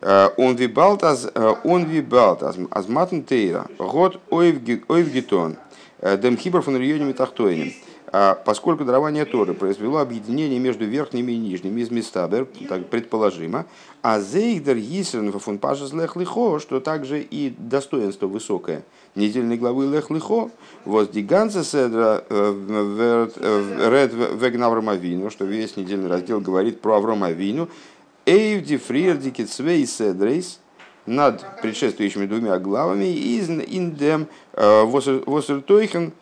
Э, 0.00 0.28
он 0.36 0.56
вибалт 0.56 1.02
аз 1.02 1.30
э, 1.32 1.54
он 1.64 1.84
вибалт 1.84 2.42
аз 2.42 2.88
матн 2.88 3.20
тейра 3.20 3.66
год 3.78 4.20
ойвгитон 4.30 5.56
э, 5.98 6.16
дем 6.16 6.36
хибр 6.36 6.62
фон 6.62 6.76
районе 6.76 7.12
тахтойнем. 7.12 7.72
Поскольку 8.10 8.84
дарование 8.84 9.24
Торы 9.24 9.54
произвело 9.54 9.98
объединение 9.98 10.58
между 10.58 10.84
верхними 10.84 11.32
и 11.32 11.38
нижними 11.38 11.80
из 11.80 11.90
Мистабер, 11.90 12.48
так 12.68 12.86
предположимо, 12.86 13.66
а 14.02 14.20
зейхдер 14.20 14.78
гисерн 14.78 15.30
фон 15.32 15.58
пажес 15.58 15.92
лех 15.92 16.16
лихо, 16.16 16.58
что 16.58 16.80
также 16.80 17.20
и 17.20 17.54
достоинство 17.56 18.26
высокое 18.26 18.82
недельной 19.14 19.56
главы 19.56 19.86
лех 19.86 20.10
лихо, 20.10 20.50
воз 20.84 21.08
диганца 21.08 21.62
седра 21.62 22.24
ред 22.28 24.12
вегн 24.12 24.62
Авромавину, 24.64 25.30
что 25.30 25.44
весь 25.44 25.76
недельный 25.76 26.08
раздел 26.08 26.40
говорит 26.40 26.80
про 26.80 26.96
Авромавину, 26.96 27.68
Эйвди 28.26 28.76
фриердики 28.76 29.44
цвей 29.44 29.86
седрейс 29.86 30.60
над 31.06 31.44
предшествующими 31.62 32.26
двумя 32.26 32.58
главами 32.58 33.06
из 33.12 33.48
индем 33.48 34.26
э, 34.52 34.84
восертойхен 34.84 36.12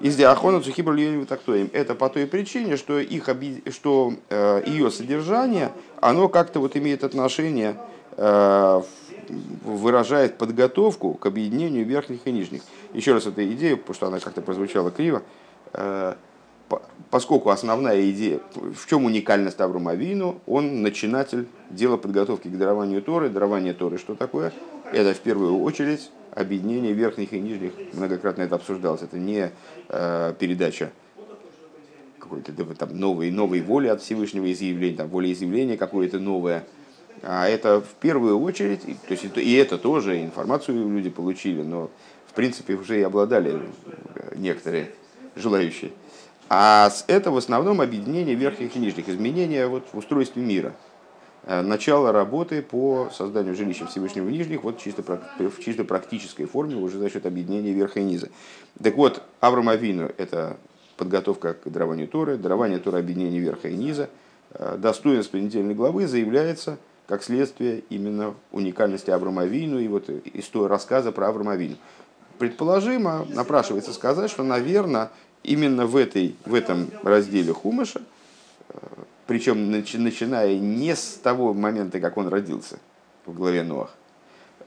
из 0.00 0.16
диахона 0.16 0.60
цухибр 0.60 0.96
тактоем. 1.26 1.70
Это 1.72 1.94
по 1.94 2.08
той 2.08 2.26
причине, 2.26 2.76
что, 2.76 2.98
их, 2.98 3.28
что 3.72 4.14
э, 4.28 4.62
ее 4.66 4.90
содержание, 4.90 5.72
оно 6.00 6.28
как-то 6.28 6.60
вот 6.60 6.76
имеет 6.76 7.04
отношение, 7.04 7.76
э, 8.16 8.82
выражает 9.64 10.38
подготовку 10.38 11.14
к 11.14 11.26
объединению 11.26 11.84
верхних 11.84 12.20
и 12.26 12.32
нижних. 12.32 12.62
Еще 12.92 13.12
раз 13.12 13.26
эта 13.26 13.46
идея, 13.52 13.76
потому 13.76 13.94
что 13.94 14.06
она 14.06 14.20
как-то 14.20 14.40
прозвучала 14.40 14.90
криво, 14.90 15.22
поскольку 17.10 17.50
основная 17.50 18.10
идея, 18.10 18.40
в 18.54 18.86
чем 18.88 19.04
уникальность 19.04 19.60
Аврума 19.60 19.92
Авину, 19.92 20.40
он 20.46 20.82
начинатель 20.82 21.46
дела 21.70 21.96
подготовки 21.96 22.48
к 22.48 22.56
дарованию 22.56 23.02
Торы. 23.02 23.28
Дарование 23.28 23.74
Торы 23.74 23.98
что 23.98 24.14
такое? 24.14 24.52
Это 24.92 25.14
в 25.14 25.20
первую 25.20 25.60
очередь 25.60 26.10
объединение 26.38 26.92
верхних 26.92 27.32
и 27.32 27.40
нижних. 27.40 27.72
Многократно 27.92 28.42
это 28.42 28.54
обсуждалось. 28.54 29.02
Это 29.02 29.18
не 29.18 29.50
э, 29.88 30.34
передача 30.38 30.90
какой-то 32.18 32.52
там 32.74 32.98
новой, 32.98 33.30
новой 33.30 33.62
воли 33.62 33.88
от 33.88 34.02
Всевышнего 34.02 34.50
изъявления, 34.52 34.98
там, 34.98 35.08
волеизъявления 35.08 35.76
какое-то 35.76 36.18
новое. 36.18 36.64
А 37.22 37.48
это 37.48 37.80
в 37.80 37.94
первую 38.00 38.40
очередь, 38.40 38.82
то 38.82 39.12
есть 39.12 39.24
и 39.36 39.54
это 39.54 39.78
тоже 39.78 40.22
информацию 40.22 40.88
люди 40.88 41.10
получили, 41.10 41.62
но 41.62 41.90
в 42.26 42.34
принципе 42.34 42.74
уже 42.74 43.00
и 43.00 43.02
обладали 43.02 43.60
некоторые 44.36 44.90
желающие. 45.34 45.90
А 46.48 46.90
это 47.08 47.30
в 47.30 47.36
основном 47.36 47.80
объединение 47.80 48.34
верхних 48.34 48.76
и 48.76 48.78
нижних, 48.78 49.08
изменения 49.08 49.66
вот 49.66 49.84
в 49.92 49.98
устройстве 49.98 50.42
мира. 50.42 50.74
Э, 51.48 51.62
начало 51.62 52.12
работы 52.12 52.60
по 52.60 53.08
созданию 53.10 53.56
жилища 53.56 53.86
Всевышнего 53.86 54.28
Нижних 54.28 54.64
вот 54.64 54.78
чисто, 54.78 55.02
в 55.02 55.60
чисто 55.60 55.82
практической 55.82 56.44
форме 56.44 56.76
уже 56.76 56.98
за 56.98 57.08
счет 57.08 57.24
объединения 57.24 57.72
верха 57.72 58.00
и 58.00 58.04
низа. 58.04 58.28
Так 58.82 58.96
вот, 58.96 59.22
Авраам 59.40 59.70
Авину– 59.70 60.12
это 60.18 60.58
подготовка 60.98 61.54
к 61.54 61.66
дарованию 61.70 62.06
Торы, 62.06 62.36
дарование 62.36 62.78
Торы 62.78 62.98
объединения 62.98 63.38
верха 63.38 63.68
и 63.68 63.76
низа. 63.76 64.10
Э, 64.50 64.76
достоинство 64.78 65.38
недельной 65.38 65.74
главы 65.74 66.06
заявляется 66.06 66.76
как 67.06 67.22
следствие 67.22 67.82
именно 67.88 68.34
уникальности 68.52 69.10
Авраама 69.10 69.42
Авину 69.42 69.78
и 69.78 69.88
вот 69.88 70.10
истории 70.34 70.68
рассказа 70.68 71.12
про 71.12 71.28
Авраама 71.28 71.52
Авину. 71.52 71.76
Предположимо, 72.38 73.26
напрашивается 73.30 73.94
сказать, 73.94 74.30
что, 74.30 74.42
наверное, 74.42 75.10
именно 75.44 75.86
в, 75.86 75.96
этой, 75.96 76.36
в 76.44 76.52
этом 76.52 76.90
разделе 77.02 77.54
Хумаша, 77.54 78.02
э, 78.68 78.76
причем 79.28 79.70
начиная 79.70 80.58
не 80.58 80.96
с 80.96 81.20
того 81.22 81.52
момента, 81.52 82.00
как 82.00 82.16
он 82.16 82.28
родился 82.28 82.78
в 83.26 83.34
главе 83.34 83.62
Ноах, 83.62 83.90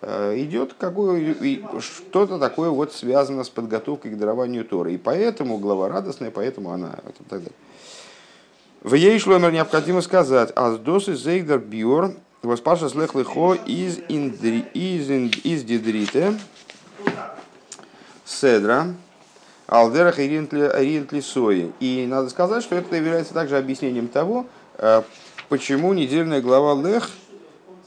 э, 0.01 0.35
идет 0.37 0.75
какое, 0.77 1.35
что-то 1.79 2.37
такое 2.37 2.69
вот 2.69 2.93
связано 2.93 3.43
с 3.43 3.49
подготовкой 3.49 4.11
к 4.11 4.17
дарованию 4.19 4.63
Торы. 4.63 4.93
И 4.93 4.97
поэтому 4.99 5.57
глава 5.57 5.89
радостная, 5.89 6.29
поэтому 6.29 6.71
она... 6.71 6.99
В 8.83 8.93
ей 8.93 9.17
шломер 9.17 9.51
необходимо 9.51 10.01
сказать, 10.01 10.51
аздосы 10.55 11.15
зейгдер 11.15 11.57
биор 11.57 12.13
воспаша 12.43 12.87
слех 12.87 13.15
лихо 13.15 13.53
из, 13.65 13.97
индри, 14.09 14.59
из, 14.75 15.09
из 15.09 15.63
дидрите 15.63 16.37
седра 18.25 18.93
Алдерах 19.71 20.19
и 20.19 21.21
Сои. 21.21 21.71
И 21.79 22.05
надо 22.05 22.29
сказать, 22.29 22.61
что 22.61 22.75
это 22.75 22.93
является 22.93 23.33
также 23.33 23.57
объяснением 23.57 24.09
того, 24.09 24.45
э, 24.77 25.01
почему 25.47 25.93
недельная 25.93 26.41
глава 26.41 26.75
Лех, 26.85 27.09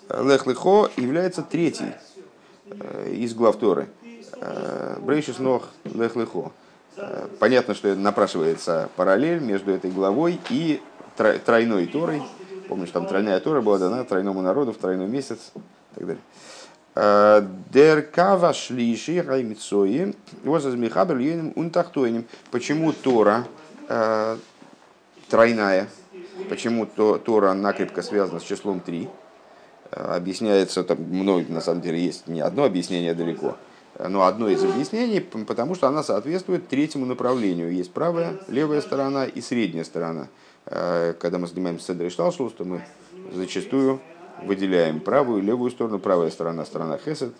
Лех 0.09 0.47
Лехо 0.47 0.89
является 0.97 1.43
третьей 1.43 1.93
э, 2.71 3.13
из 3.13 3.35
глав 3.35 3.57
Торы. 3.57 3.89
Э, 4.41 4.97
Брейшис 5.03 5.39
Нох 5.39 5.69
Лех 5.85 6.17
Лехо. 6.17 6.53
Понятно, 7.39 7.75
что 7.75 7.95
напрашивается 7.95 8.89
параллель 8.97 9.41
между 9.41 9.71
этой 9.71 9.91
главой 9.91 10.41
и 10.49 10.81
тройной 11.45 11.87
Торой. 11.87 12.23
Помнишь, 12.69 12.93
там 12.93 13.07
тройная 13.07 13.39
Тора 13.41 13.61
была 13.61 13.77
дана 13.77 14.05
тройному 14.05 14.41
народу 14.41 14.73
в 14.73 14.79
тройной 14.79 15.07
месяц 15.07 15.53
и 15.55 15.61
так 15.97 16.07
далее. 16.07 16.23
Деркава 16.95 18.53
шлиши 18.53 19.21
раймицои 19.21 20.15
возазмихабр 20.45 21.17
юним 21.17 21.53
унтахтойним. 21.57 22.25
Почему 22.53 22.93
Тора 22.93 23.47
э, 23.89 24.37
тройная? 25.29 25.89
Почему 26.49 26.87
то, 26.87 27.19
Тора 27.19 27.53
накрепко 27.55 28.03
связана 28.03 28.39
с 28.39 28.45
числом 28.45 28.79
3? 28.79 29.09
Э, 29.91 30.17
объясняется, 30.17 30.85
там 30.85 30.99
мной 31.03 31.47
на 31.49 31.61
самом 31.61 31.81
деле 31.81 31.99
есть 31.99 32.29
не 32.29 32.41
одно 32.41 32.63
объяснение 32.63 33.15
далеко, 33.15 33.57
но 33.99 34.25
одно 34.25 34.49
из 34.49 34.63
объяснений, 34.63 35.19
потому 35.19 35.75
что 35.75 35.89
она 35.89 36.05
соответствует 36.05 36.69
третьему 36.69 37.07
направлению. 37.07 37.73
Есть 37.73 37.93
правая, 37.93 38.39
левая 38.47 38.81
сторона 38.81 39.25
и 39.25 39.41
средняя 39.41 39.83
сторона. 39.83 40.29
Э, 40.67 41.15
когда 41.19 41.39
мы 41.39 41.49
занимаемся 41.49 41.87
Седрой 41.87 42.11
Шталшус, 42.11 42.53
то 42.53 42.65
мы 42.65 42.85
зачастую 43.33 44.01
выделяем 44.45 45.01
правую 45.01 45.43
и 45.43 45.47
левую 45.47 45.71
сторону. 45.71 45.99
Правая 45.99 46.31
сторона– 46.31 46.65
сторона 46.67 46.99
Хесед, 46.99 47.35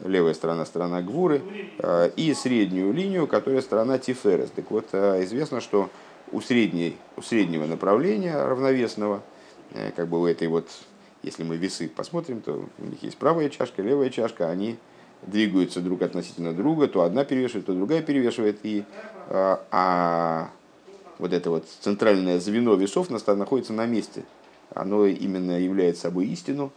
левая 0.00 0.34
сторона– 0.34 0.64
сторона 0.66 1.02
Гвуры, 1.02 1.42
э, 1.78 2.10
и 2.16 2.34
среднюю 2.34 2.92
линию, 2.92 3.26
которая 3.26 3.62
сторона 3.62 3.98
Тиферес. 3.98 4.50
Так 4.50 4.70
вот, 4.70 4.86
э, 4.92 5.24
известно, 5.24 5.60
что 5.60 5.90
у, 6.30 6.40
средней, 6.40 6.96
у 7.16 7.22
среднего 7.22 7.66
направления 7.66 8.36
равновесного, 8.36 9.22
э, 9.72 9.90
как 9.94 10.08
бы 10.08 10.20
у 10.20 10.26
этой 10.26 10.48
вот, 10.48 10.68
если 11.22 11.44
мы 11.44 11.56
весы 11.56 11.88
посмотрим, 11.88 12.40
то 12.40 12.64
у 12.78 12.84
них 12.84 13.02
есть 13.02 13.16
правая 13.16 13.48
чашка, 13.48 13.82
левая 13.82 14.10
чашка, 14.10 14.50
они 14.50 14.78
двигаются 15.22 15.80
друг 15.80 16.02
относительно 16.02 16.52
друга, 16.52 16.88
то 16.88 17.02
одна 17.02 17.24
перевешивает, 17.24 17.66
то 17.66 17.74
другая 17.74 18.02
перевешивает, 18.02 18.58
и, 18.64 18.84
а 19.30 20.50
вот 21.20 21.32
это 21.32 21.50
вот 21.50 21.64
центральное 21.80 22.40
звено 22.40 22.74
весов 22.74 23.08
находится 23.08 23.72
на 23.72 23.86
месте 23.86 24.24
оно 24.74 25.06
именно 25.06 25.58
является 25.58 26.02
собой 26.02 26.26
истину, 26.26 26.72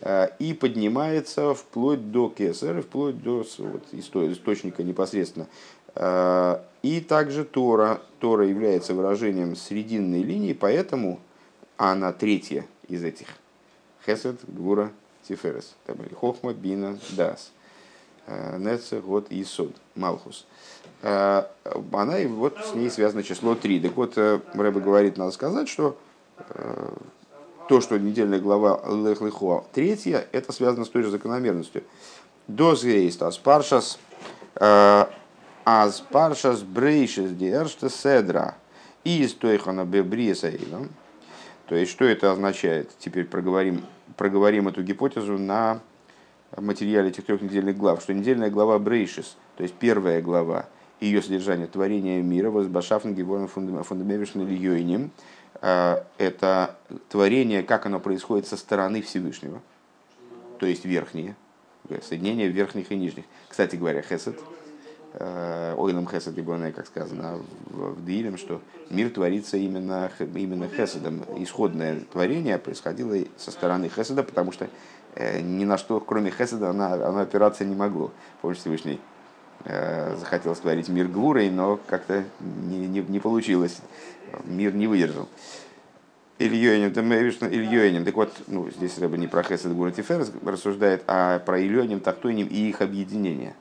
э, 0.00 0.28
и 0.38 0.54
поднимается 0.54 1.54
вплоть 1.54 2.10
до 2.10 2.28
кесар, 2.28 2.82
вплоть 2.82 3.22
до 3.22 3.44
вот, 3.58 3.84
источника 3.92 4.82
непосредственно. 4.82 5.46
Э, 5.94 6.58
и 6.82 7.00
также 7.00 7.44
Тора. 7.44 8.00
Тора 8.18 8.46
является 8.46 8.94
выражением 8.94 9.56
срединной 9.56 10.22
линии, 10.22 10.52
поэтому 10.52 11.20
она 11.76 12.12
третья 12.12 12.66
из 12.88 13.02
этих. 13.02 13.26
Хесед, 14.06 14.40
Гура, 14.48 14.90
Тиферес. 15.26 15.74
Хохма, 16.18 16.52
Бина, 16.52 16.98
Дас. 17.10 17.52
Э, 18.26 18.58
Нецер, 18.58 19.00
вот 19.00 19.30
и 19.30 19.42
Сод, 19.44 19.74
Малхус. 19.94 20.46
Она, 21.02 22.18
и 22.18 22.26
вот 22.26 22.56
с 22.64 22.74
ней 22.74 22.88
связано 22.88 23.24
число 23.24 23.56
3. 23.56 23.80
Так 23.80 23.96
вот, 23.96 24.16
Рэбе 24.16 24.80
говорит, 24.80 25.16
надо 25.16 25.32
сказать, 25.32 25.68
что 25.68 25.98
то, 27.72 27.80
что 27.80 27.98
недельная 27.98 28.38
глава 28.38 28.82
Лех 28.86 29.22
Лехо 29.22 29.64
третья, 29.72 30.26
это 30.32 30.52
связано 30.52 30.84
с 30.84 30.90
той 30.90 31.04
же 31.04 31.10
закономерностью. 31.10 31.84
Дозгейст 32.46 33.22
аспаршас 33.22 33.98
аспаршас 35.64 36.60
брейшес 36.60 37.30
диэрште 37.30 37.88
седра 37.88 38.56
из 39.04 39.32
тойхана 39.32 39.86
бебрисаилом. 39.86 40.90
То 41.66 41.74
есть, 41.74 41.90
что 41.92 42.04
это 42.04 42.30
означает? 42.30 42.90
Теперь 42.98 43.24
проговорим, 43.24 43.86
проговорим 44.18 44.68
эту 44.68 44.82
гипотезу 44.82 45.38
на 45.38 45.80
материале 46.54 47.08
этих 47.08 47.24
трех 47.24 47.40
недельных 47.40 47.78
глав, 47.78 48.02
что 48.02 48.12
недельная 48.12 48.50
глава 48.50 48.78
Брейшис, 48.78 49.38
то 49.56 49.62
есть 49.62 49.76
первая 49.76 50.20
глава, 50.20 50.66
ее 51.00 51.22
содержание 51.22 51.68
творения 51.68 52.20
мира, 52.20 52.50
возбашафн 52.50 53.14
геворн 53.14 53.48
фундаментальным 53.48 54.46
льёйним, 54.46 55.10
Э, 55.10 55.41
это 55.62 56.76
творение, 57.08 57.62
как 57.62 57.86
оно 57.86 58.00
происходит 58.00 58.48
со 58.48 58.56
стороны 58.56 59.00
Всевышнего. 59.00 59.60
то 60.58 60.66
есть 60.66 60.84
верхние, 60.84 61.36
соединение 62.02 62.48
верхних 62.48 62.92
и 62.92 62.96
нижних. 62.96 63.24
Кстати 63.48 63.76
говоря, 63.76 64.02
хесед, 64.02 64.38
э, 65.14 65.74
ойлом 65.76 66.08
хесед 66.08 66.36
и 66.38 66.72
как 66.72 66.86
сказано 66.86 67.40
в 67.66 68.04
Дилем, 68.04 68.38
что 68.38 68.60
мир 68.90 69.10
творится 69.10 69.56
именно, 69.56 70.10
именно 70.34 70.68
хеседом. 70.68 71.24
Исходное 71.36 72.00
творение 72.12 72.58
происходило 72.58 73.16
со 73.36 73.50
стороны 73.50 73.88
хеседа, 73.88 74.22
потому 74.22 74.52
что 74.52 74.68
э, 75.14 75.40
ни 75.40 75.64
на 75.64 75.78
что, 75.78 76.00
кроме 76.00 76.30
хеседа, 76.30 76.70
она, 76.70 76.94
она 76.94 77.22
опираться 77.22 77.64
не 77.64 77.74
могло. 77.74 78.12
Помните, 78.40 78.60
Всевышний 78.62 78.94
э, 78.94 79.11
захотел 79.64 80.54
створить 80.54 80.88
мир 80.88 81.08
Гвурой, 81.08 81.50
но 81.50 81.78
как-то 81.86 82.24
не, 82.40 82.86
не, 82.86 83.00
не 83.00 83.20
получилось. 83.20 83.78
Мир 84.44 84.74
не 84.74 84.86
выдержал. 84.86 85.28
Ильёним, 86.38 86.92
там 86.92 87.12
Ильёним. 87.12 88.04
Так 88.04 88.14
вот, 88.14 88.32
ну, 88.46 88.68
здесь 88.70 88.98
Рэба 88.98 89.16
не 89.16 89.28
про 89.28 89.42
Хесед 89.42 89.72
Гура 89.74 89.90
Тифер 89.90 90.26
рассуждает, 90.44 91.04
а 91.06 91.38
про 91.38 91.60
Ильёним, 91.60 92.00
Тахтойним 92.00 92.48
и 92.48 92.68
их 92.68 92.80
объединение. 92.80 93.54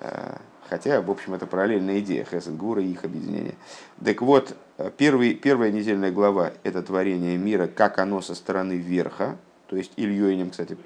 Э, 0.00 0.36
хотя, 0.68 1.02
в 1.02 1.10
общем, 1.10 1.34
это 1.34 1.46
параллельная 1.46 2.00
идея 2.00 2.24
Хесед 2.24 2.56
Гура 2.56 2.82
и 2.82 2.90
их 2.90 3.04
объединение. 3.04 3.56
Так 4.02 4.22
вот, 4.22 4.56
первый, 4.96 5.34
первая 5.34 5.70
недельная 5.70 6.10
глава– 6.10 6.52
это 6.62 6.82
творение 6.82 7.36
мира, 7.36 7.66
как 7.66 7.98
оно 7.98 8.22
со 8.22 8.34
стороны 8.34 8.74
верха, 8.74 9.36
то 9.68 9.76
есть 9.76 9.92
Ильёним, 9.96 10.50
кстати, 10.50 10.76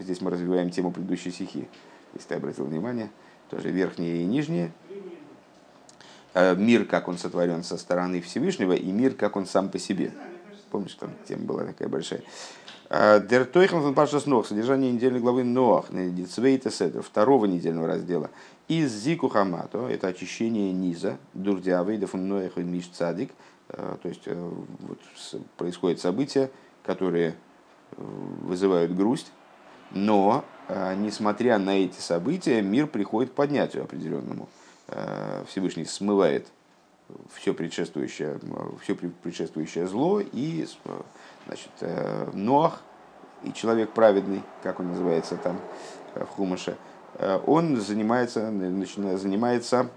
здесь 0.00 0.20
мы 0.20 0.30
развиваем 0.30 0.70
тему 0.70 0.90
предыдущей 0.90 1.30
стихи, 1.30 1.68
если 2.14 2.28
ты 2.28 2.34
обратил 2.34 2.64
внимание, 2.64 3.10
тоже 3.52 3.70
верхние 3.70 4.22
и 4.22 4.24
нижние, 4.24 4.72
э, 6.32 6.56
мир, 6.56 6.86
как 6.86 7.06
он 7.06 7.18
сотворен 7.18 7.62
со 7.62 7.76
стороны 7.76 8.22
Всевышнего, 8.22 8.72
и 8.72 8.90
мир, 8.90 9.14
как 9.14 9.36
он 9.36 9.46
сам 9.46 9.68
по 9.68 9.78
себе. 9.78 10.12
Помнишь, 10.70 10.94
там 10.94 11.10
тема 11.28 11.44
была 11.44 11.64
такая 11.64 11.88
большая. 11.88 12.22
А, 12.88 13.20
Дер 13.20 13.44
Тойхан 13.44 13.82
фон 13.82 13.94
Пашас 13.94 14.24
Нох, 14.24 14.46
содержание 14.46 14.90
недельной 14.90 15.20
главы 15.20 15.44
Ноах, 15.44 15.86
Дицвейта 15.90 16.70
Седр, 16.70 17.02
второго 17.02 17.44
недельного 17.44 17.86
раздела. 17.86 18.30
Из 18.68 18.90
Зику 18.90 19.28
Хамато, 19.28 19.86
это 19.88 20.08
очищение 20.08 20.72
низа, 20.72 21.18
Дурдиавейда 21.34 22.06
фон 22.06 22.26
Ноях 22.26 22.56
и 22.56 22.62
Миш 22.62 22.88
Цадик, 22.88 23.32
а, 23.68 23.98
то 24.02 24.08
есть 24.08 24.22
э, 24.24 24.50
вот, 24.80 24.98
происходят 25.58 26.00
события, 26.00 26.50
которые 26.84 27.34
э, 27.90 28.02
вызывают 28.42 28.94
грусть, 28.94 29.30
но, 29.90 30.42
несмотря 30.96 31.58
на 31.58 31.84
эти 31.84 32.00
события, 32.00 32.62
мир 32.62 32.86
приходит 32.86 33.32
к 33.32 33.34
поднятию 33.34 33.84
определенному. 33.84 34.48
Всевышний 35.46 35.84
смывает 35.84 36.46
все 37.34 37.54
предшествующее, 37.54 38.38
все 38.82 38.94
предшествующее 38.94 39.86
зло 39.86 40.20
и 40.20 40.66
значит, 41.46 41.70
э, 41.80 42.30
Ноах 42.32 42.80
и 43.42 43.52
человек 43.52 43.90
праведный, 43.90 44.42
как 44.62 44.80
он 44.80 44.88
называется 44.88 45.36
там 45.36 45.58
э, 46.14 46.24
в 46.24 46.28
Хумаше, 46.28 46.76
э, 47.14 47.40
он 47.46 47.80
занимается, 47.80 48.50
начинает, 48.50 49.20
занимается 49.20 49.88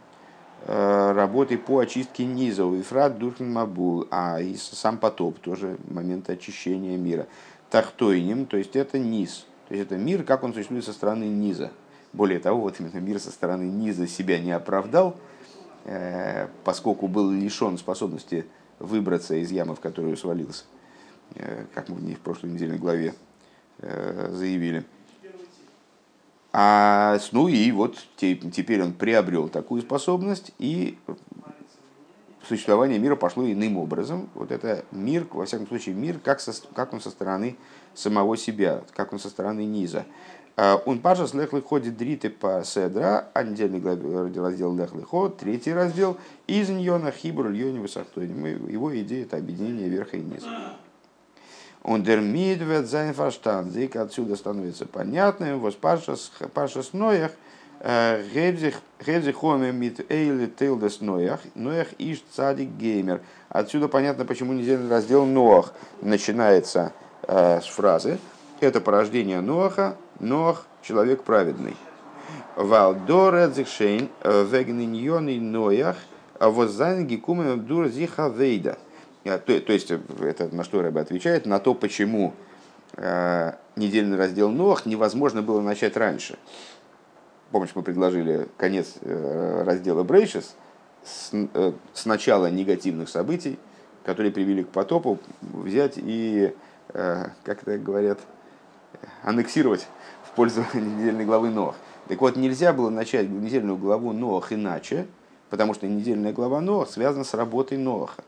работой 0.67 1.59
по 1.59 1.77
очистке 1.77 2.25
низа, 2.25 2.63
Ифрат 2.63 3.19
Дурхан 3.19 3.53
Мабул, 3.53 4.07
а 4.09 4.41
и 4.41 4.55
сам 4.55 4.97
потоп, 4.97 5.37
тоже 5.37 5.77
момент 5.87 6.27
очищения 6.27 6.97
мира. 6.97 7.27
Тахтойним, 7.69 8.47
то 8.47 8.57
есть 8.57 8.75
это 8.75 8.97
низ, 8.97 9.45
то 9.67 9.73
есть 9.73 9.87
это 9.87 9.97
мир, 9.97 10.23
как 10.23 10.43
он 10.43 10.53
существует 10.53 10.85
со 10.85 10.93
стороны 10.93 11.25
низа. 11.25 11.71
Более 12.13 12.39
того, 12.39 12.61
вот 12.61 12.79
именно 12.79 12.99
мир 12.99 13.19
со 13.19 13.31
стороны 13.31 13.63
низа 13.63 14.07
себя 14.07 14.39
не 14.39 14.51
оправдал, 14.51 15.17
Э, 15.85 16.47
поскольку 16.63 17.07
был 17.07 17.29
лишен 17.29 17.77
способности 17.77 18.47
выбраться 18.79 19.35
из 19.35 19.51
ямы, 19.51 19.75
в 19.75 19.79
которую 19.79 20.17
свалился, 20.17 20.63
э, 21.35 21.65
как 21.75 21.89
мы 21.89 22.15
в 22.15 22.19
прошлой 22.21 22.49
недельной 22.49 22.79
главе 22.79 23.13
э, 23.77 24.29
заявили. 24.31 24.83
А, 26.51 27.19
ну 27.31 27.47
и 27.47 27.71
вот 27.71 27.97
теперь 28.17 28.81
он 28.81 28.93
приобрел 28.93 29.47
такую 29.47 29.83
способность, 29.83 30.53
и 30.57 30.97
существование 32.47 32.99
мира 32.99 33.15
пошло 33.15 33.45
иным 33.45 33.77
образом. 33.77 34.29
Вот 34.33 34.51
это 34.51 34.85
мир, 34.91 35.25
во 35.31 35.45
всяком 35.45 35.67
случае, 35.67 35.95
мир, 35.95 36.19
как, 36.23 36.39
со, 36.39 36.53
как 36.73 36.93
он 36.93 37.01
со 37.01 37.09
стороны 37.09 37.57
самого 37.93 38.37
себя, 38.37 38.83
как 38.93 39.13
он 39.13 39.19
со 39.19 39.29
стороны 39.29 39.65
низа. 39.65 40.05
Он 40.57 40.97
а, 40.97 40.99
пажа 41.03 41.27
слехлый 41.27 41.61
ходит 41.61 41.97
дриты 41.97 42.29
по 42.29 42.63
седра, 42.63 43.27
а 43.33 43.43
недельный 43.43 43.81
раздел 44.41 44.73
лехлый 44.73 45.03
ход, 45.03 45.37
третий 45.37 45.73
раздел, 45.73 46.17
из 46.47 46.69
ньона 46.69 47.11
хибру 47.11 47.49
льони 47.49 47.79
высохтойни. 47.79 48.71
Его 48.71 48.97
идея 49.01 49.23
это 49.23 49.35
объединение 49.35 49.89
верха 49.89 50.15
и 50.15 50.21
низа. 50.21 50.47
Он 51.83 52.03
дермидвет 52.03 52.87
зайнфаштандзик, 52.87 53.97
отсюда 53.97 54.35
становится 54.37 54.85
понятным, 54.85 55.59
вос 55.59 55.75
пашас 55.75 56.93
ноях, 56.93 57.31
э, 57.31 57.35
Гедзи 57.35 57.35
хоме 57.35 57.44
мит 59.71 60.11
эйли 60.11 60.47
тилдес 60.47 61.01
ноях, 61.01 61.39
ноях 61.53 61.87
иш 61.99 62.23
цадик 62.33 62.69
геймер. 62.69 63.21
Отсюда 63.49 63.87
понятно, 63.87 64.25
почему 64.25 64.53
недельный 64.53 64.89
раздел 64.89 65.25
Ноах 65.25 65.73
начинается 66.01 66.93
э, 67.23 67.61
с 67.61 67.65
фразы 67.65 68.17
это 68.59 68.81
порождение 68.81 69.41
Ноаха, 69.41 69.97
Ноах– 70.19 70.65
человек 70.81 71.23
праведный. 71.23 71.75
Валдора 72.55 73.47
дзихшейн 73.47 74.09
э, 74.23 74.45
вегниньоны 74.49 75.39
Ноях, 75.39 75.97
а 76.39 76.49
вот 76.49 76.69
занги 76.69 77.17
кумен 77.17 77.65
дур 77.65 77.87
зиха 77.87 78.29
вейда. 78.29 78.77
То, 79.23 79.59
то 79.59 79.73
есть, 79.73 79.91
э, 79.91 79.99
это 80.21 80.53
на 80.55 80.63
что 80.63 80.81
Рэбе 80.81 81.01
отвечает, 81.01 81.45
на 81.45 81.59
то, 81.59 81.73
почему 81.73 82.33
э, 82.93 83.51
недельный 83.75 84.17
раздел 84.17 84.49
Ноах 84.49 84.85
невозможно 84.85 85.41
было 85.41 85.61
начать 85.61 85.97
раньше. 85.97 86.37
Помнишь, 87.55 87.71
мы 87.73 87.83
предложили 87.83 88.49
конец 88.57 88.95
э, 88.99 89.63
раздела 89.63 90.03
Брейшес 90.03 90.55
с, 91.05 91.29
э, 91.31 91.71
с 91.93 92.05
начала 92.05 92.51
негативных 92.51 93.07
событий, 93.07 93.57
которые 94.03 94.33
привели 94.33 94.65
к 94.65 94.67
потопу, 94.67 95.19
взять 95.41 95.93
и, 95.95 96.53
э, 96.89 97.27
как 97.45 97.61
это 97.61 97.77
говорят, 97.77 98.19
аннексировать 99.23 99.87
в 100.25 100.35
пользу 100.35 100.65
недельной 100.73 101.23
главы 101.23 101.49
Ноах. 101.49 101.77
Так 102.09 102.19
вот, 102.19 102.35
нельзя 102.35 102.73
было 102.73 102.89
начать 102.89 103.29
недельную 103.29 103.77
главу 103.77 104.11
Ноах 104.11 104.51
иначе, 104.51 105.07
потому 105.49 105.73
что 105.73 105.87
недельная 105.87 106.33
глава 106.33 106.59
Ноах 106.59 106.89
связана 106.89 107.23
с 107.23 107.33
работой 107.33 107.77
Ноаха. 107.77 108.25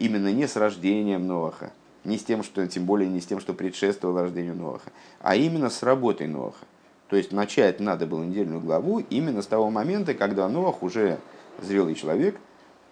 Именно 0.00 0.32
не 0.32 0.48
с 0.48 0.56
рождением 0.56 1.28
Ноаха, 1.28 1.70
не 2.02 2.18
с 2.18 2.24
тем, 2.24 2.42
что, 2.42 2.66
тем 2.66 2.84
более 2.84 3.08
не 3.08 3.20
с 3.20 3.26
тем, 3.26 3.38
что 3.38 3.54
предшествовало 3.54 4.22
рождению 4.22 4.56
Ноаха, 4.56 4.90
а 5.20 5.36
именно 5.36 5.70
с 5.70 5.84
работой 5.84 6.26
Ноаха. 6.26 6.66
То 7.08 7.16
есть 7.16 7.32
начать 7.32 7.80
надо 7.80 8.06
было 8.06 8.22
недельную 8.22 8.60
главу 8.60 9.00
именно 9.10 9.42
с 9.42 9.46
того 9.46 9.70
момента, 9.70 10.14
когда 10.14 10.48
Ноах 10.48 10.82
уже 10.82 11.18
зрелый 11.62 11.94
человек, 11.94 12.36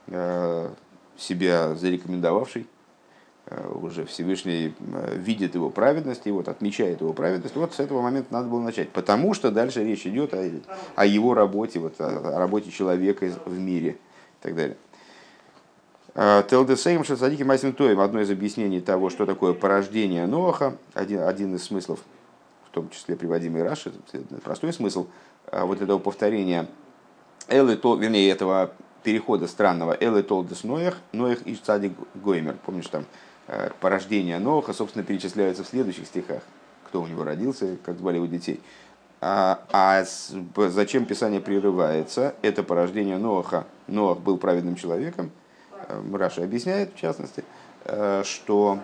э, 0.09 0.71
себя 1.17 1.75
зарекомендовавший, 1.75 2.67
Э, 3.47 3.71
уже 3.75 4.07
Всевышний 4.07 4.75
э, 4.95 5.17
видит 5.19 5.55
его 5.55 5.69
праведность, 5.69 6.23
и 6.27 6.31
вот 6.31 6.49
отмечает 6.49 7.03
его 7.03 7.13
праведность. 7.13 7.55
Вот 7.57 7.75
с 7.75 7.81
этого 7.81 8.01
момента 8.01 8.33
надо 8.33 8.49
было 8.49 8.61
начать. 8.61 8.89
Потому 8.89 9.35
что 9.35 9.51
дальше 9.51 9.85
речь 9.85 10.07
идет 10.07 10.33
о, 10.33 10.51
о 10.97 11.05
его 11.05 11.35
работе, 11.35 11.79
вот, 11.79 12.01
о, 12.01 12.39
работе 12.39 12.71
человека 12.71 13.31
в 13.45 13.59
мире 13.59 13.91
и 13.91 14.43
так 14.43 14.55
далее. 14.55 14.77
Телдесейм 16.15 17.03
Шацадики 17.03 17.43
Масим 17.43 17.73
Тоем, 17.73 17.99
одно 17.99 18.21
из 18.21 18.31
объяснений 18.31 18.81
того, 18.81 19.11
что 19.11 19.27
такое 19.27 19.53
порождение 19.53 20.27
Ноаха, 20.27 20.77
один, 20.95 21.23
один 21.23 21.57
из 21.57 21.65
смыслов, 21.65 21.99
том 22.75 22.91
числе 22.91 23.17
приводимый 23.17 23.63
Раши, 23.63 23.93
простой 24.43 24.73
смысл 24.73 25.07
вот 25.51 25.81
этого 25.81 25.99
повторения, 25.99 26.67
Элы, 27.49 27.77
то, 27.77 27.95
вернее, 27.95 28.31
этого 28.31 28.73
перехода 29.03 29.47
странного, 29.47 29.97
Элы 30.01 30.23
Толдес 30.23 30.65
Ноях, 30.65 30.97
Ноях 31.13 31.43
и 31.47 31.55
Цадик 31.55 31.93
Гоймер. 32.15 32.57
Помнишь, 32.65 32.87
там 32.87 33.05
Э, 33.47 33.71
порождения 33.81 34.39
Ноха, 34.39 34.73
собственно, 34.73 35.05
перечисляются 35.05 35.65
в 35.65 35.67
следующих 35.67 36.07
стихах. 36.07 36.43
Кто 36.87 37.03
у 37.03 37.07
него 37.07 37.25
родился, 37.25 37.77
как 37.85 37.99
звали 37.99 38.17
его 38.17 38.27
детей. 38.27 38.61
А, 39.21 39.63
а 39.71 40.05
зачем 40.69 41.05
Писание 41.05 41.41
прерывается? 41.41 42.35
Это 42.43 42.63
порождение 42.63 43.19
Ноаха. 43.19 43.67
Ноах 43.87 44.19
был 44.19 44.39
праведным 44.39 44.77
человеком. 44.77 45.31
Э, 45.89 46.03
Раша 46.15 46.43
объясняет, 46.43 46.95
в 46.95 46.97
частности, 46.97 47.45
что 48.23 48.79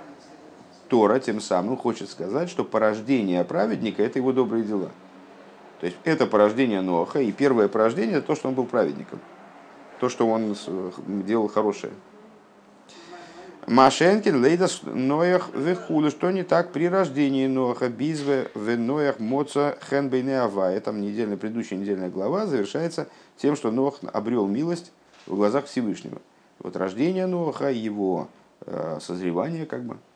Тора 0.91 1.21
тем 1.21 1.41
самым 1.41 1.77
хочет 1.77 2.11
сказать, 2.11 2.51
что 2.51 2.65
порождение 2.65 3.45
праведника– 3.45 4.03
это 4.05 4.19
его 4.19 4.33
добрые 4.33 4.65
дела. 4.65 4.91
То 5.81 5.87
есть 5.87 5.97
это 6.05 6.27
порождение 6.27 6.83
Ноаха, 6.83 7.21
и 7.21 7.33
первое 7.33 7.69
порождение– 7.69 8.17
это 8.19 8.27
то, 8.27 8.35
что 8.35 8.49
он 8.49 8.55
был 8.55 8.67
праведником. 8.67 9.21
То, 10.01 10.09
что 10.09 10.29
он 10.29 10.57
делал 11.25 11.49
хорошее. 11.49 11.93
Машенкин 13.67 14.43
лейдас 14.43 14.81
ноях 14.83 15.51
вехулы, 15.55 16.11
что 16.11 16.31
не 16.33 16.43
так 16.43 16.73
при 16.73 16.89
рождении 16.89 17.47
Ноаха 17.47 17.89
бизве 17.89 18.51
в 18.55 18.77
ноях 18.77 19.21
моца 19.21 19.79
хенбейне 19.89 20.41
ава. 20.41 20.79
Там 20.81 21.01
недельная, 21.01 21.37
предыдущая 21.37 21.79
недельная 21.79 22.11
глава 22.11 22.47
завершается 22.47 23.07
тем, 23.37 23.55
что 23.55 23.71
Ноах 23.71 24.01
обрел 24.13 24.47
милость 24.47 24.93
в 25.27 25.37
глазах 25.37 25.67
Всевышнего. 25.67 26.21
Вот 26.59 26.75
рождение 26.75 27.27
Ноаха, 27.27 27.71
его 27.71 28.29
э, 28.63 28.99
созревание, 29.01 29.67
как 29.67 29.85
бы, 29.85 29.95
э, 29.95 30.10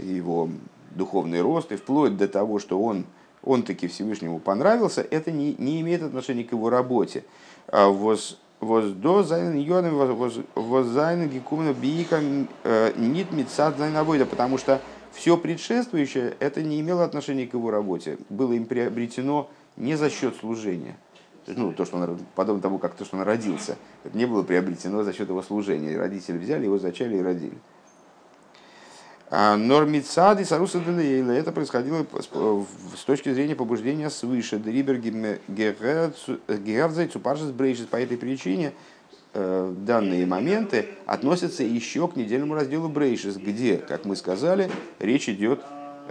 его 0.00 0.48
духовный 0.96 1.40
рост, 1.40 1.72
и 1.72 1.76
вплоть 1.76 2.16
до 2.16 2.28
того, 2.28 2.58
что 2.58 2.80
он, 2.80 3.04
он 3.42 3.62
таки 3.62 3.86
Всевышнему 3.86 4.38
понравился, 4.38 5.06
это 5.08 5.30
не, 5.30 5.54
не 5.58 5.80
имеет 5.80 6.02
отношения 6.02 6.44
к 6.44 6.52
его 6.52 6.70
работе. 6.70 7.24
און 7.68 7.88
וואס, 7.88 8.38
וואס 8.60 8.86
דא 8.92 9.22
זיינען 9.22 9.56
ענינים 9.56 9.94
וואס 10.54 10.86
זיינען 10.86 11.28
געקומען 11.28 11.72
ביי 11.72 11.96
אים 11.96 12.20
э, 12.64 12.92
ניט 12.96 13.32
מצד 13.32 13.76
זיין 13.78 13.97
עבודה, 13.97 14.26
потому 14.26 14.58
что 14.58 14.80
все 15.12 15.36
предшествующее 15.36 16.36
это 16.40 16.62
не 16.62 16.80
имело 16.80 17.04
отношения 17.04 17.46
к 17.46 17.54
его 17.54 17.70
работе, 17.70 18.18
было 18.28 18.52
им 18.52 18.66
приобретено 18.66 19.48
не 19.76 19.96
за 19.96 20.10
счет 20.10 20.36
служения. 20.36 20.96
Ну, 21.46 21.72
то, 21.72 21.84
что 21.84 21.96
он, 21.96 22.18
подобно 22.34 22.60
тому, 22.60 22.78
как 22.78 22.94
то, 22.94 23.04
что 23.04 23.16
он 23.16 23.22
родился, 23.22 23.76
это 24.02 24.18
не 24.18 24.26
было 24.26 24.42
приобретено 24.42 25.04
за 25.04 25.12
счет 25.12 25.28
его 25.28 25.42
служения. 25.42 25.96
Родители 25.96 26.38
взяли 26.38 26.64
его, 26.64 26.76
зачали 26.76 27.18
и 27.18 27.22
родили. 27.22 27.56
נאר 29.28 29.56
מצד 29.56 30.44
אתערותא 30.44 30.78
דלעילא. 30.78 31.32
Это 31.32 31.50
происходило 31.50 32.06
с 32.94 33.04
точки 33.04 33.32
зрения 33.32 33.56
побуждения 33.56 34.08
свыше. 34.08 34.58
Дрибер 34.58 34.98
Герзай 35.48 37.08
Цупаршис 37.08 37.50
Брейшис. 37.50 37.86
По 37.86 37.96
этой 37.96 38.16
причине 38.16 38.72
э, 39.34 39.74
данные 39.78 40.26
моменты 40.26 40.90
относятся 41.06 41.64
еще 41.64 42.06
к 42.06 42.14
недельному 42.14 42.54
разделу 42.54 42.88
Брейшис, 42.88 43.36
где, 43.36 43.78
как 43.78 44.04
мы 44.04 44.14
сказали, 44.14 44.70
речь 45.00 45.28
идет 45.28 45.60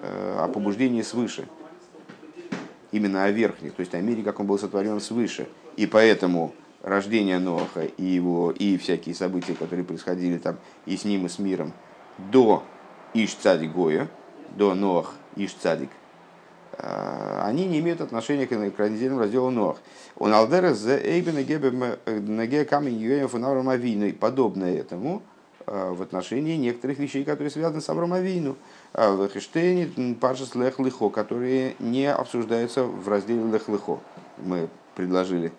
э, 0.02 0.38
о 0.38 0.50
побуждении 0.50 1.02
свыше. 1.02 1.48
Именно 2.92 3.24
о 3.24 3.32
верхних, 3.32 3.74
то 3.76 3.80
есть 3.80 3.94
о 3.94 4.02
мире, 4.02 4.24
как 4.24 4.42
он 4.42 4.48
был 4.48 4.60
сотворен 4.60 5.00
свыше. 5.00 5.48
И 5.78 5.86
поэтому 5.86 6.54
рождение 6.84 7.40
Ноаха 7.40 7.86
и 7.86 8.04
его 8.04 8.52
и 8.52 8.78
всякие 8.78 9.16
события, 9.16 9.54
которые 9.54 9.86
происходили 9.86 10.38
там 10.38 10.58
и 10.86 10.98
с 10.98 11.06
ним, 11.06 11.26
и 11.26 11.30
с 11.30 11.40
миром 11.40 11.72
до 12.18 12.64
Иш 13.16 13.34
Цадик 13.36 13.72
Гоя, 13.72 14.10
до 14.58 14.76
Ноах 14.76 15.14
Иш 15.38 15.54
Цадик, 15.54 15.90
э, 16.74 17.42
они 17.44 17.66
не 17.66 17.80
имеют 17.80 18.02
отношения 18.02 18.46
к 18.46 18.52
недельному 18.52 19.22
разделу 19.22 19.50
Ноах. 19.52 19.78
Он 20.18 20.34
алдера 20.34 20.74
за 20.74 20.98
эйбен 20.98 21.38
неге 21.38 22.66
камень 22.66 22.98
юэев 22.98 23.34
и 23.34 23.38
Авину, 23.70 24.14
подобное 24.14 24.78
этому 24.78 25.24
э, 25.66 25.92
в 25.94 26.02
отношении 26.02 26.58
некоторых 26.58 27.00
вещей, 27.00 27.24
которые 27.24 27.52
связаны 27.52 27.80
с 27.80 27.88
Авром 27.88 28.12
Авину. 28.12 28.58
А 28.92 29.16
в 29.16 29.30
Хештейне 29.30 30.16
Пашес 30.20 30.54
Лех 30.54 30.78
Лихо, 30.80 31.10
которые 31.10 31.76
не 31.80 32.12
обсуждаются 32.12 32.84
в 32.84 33.08
разделе 33.08 33.50
Лех 33.50 33.70
Лихо. 33.70 34.00
Мы 34.40 34.68
предложили 34.94 35.54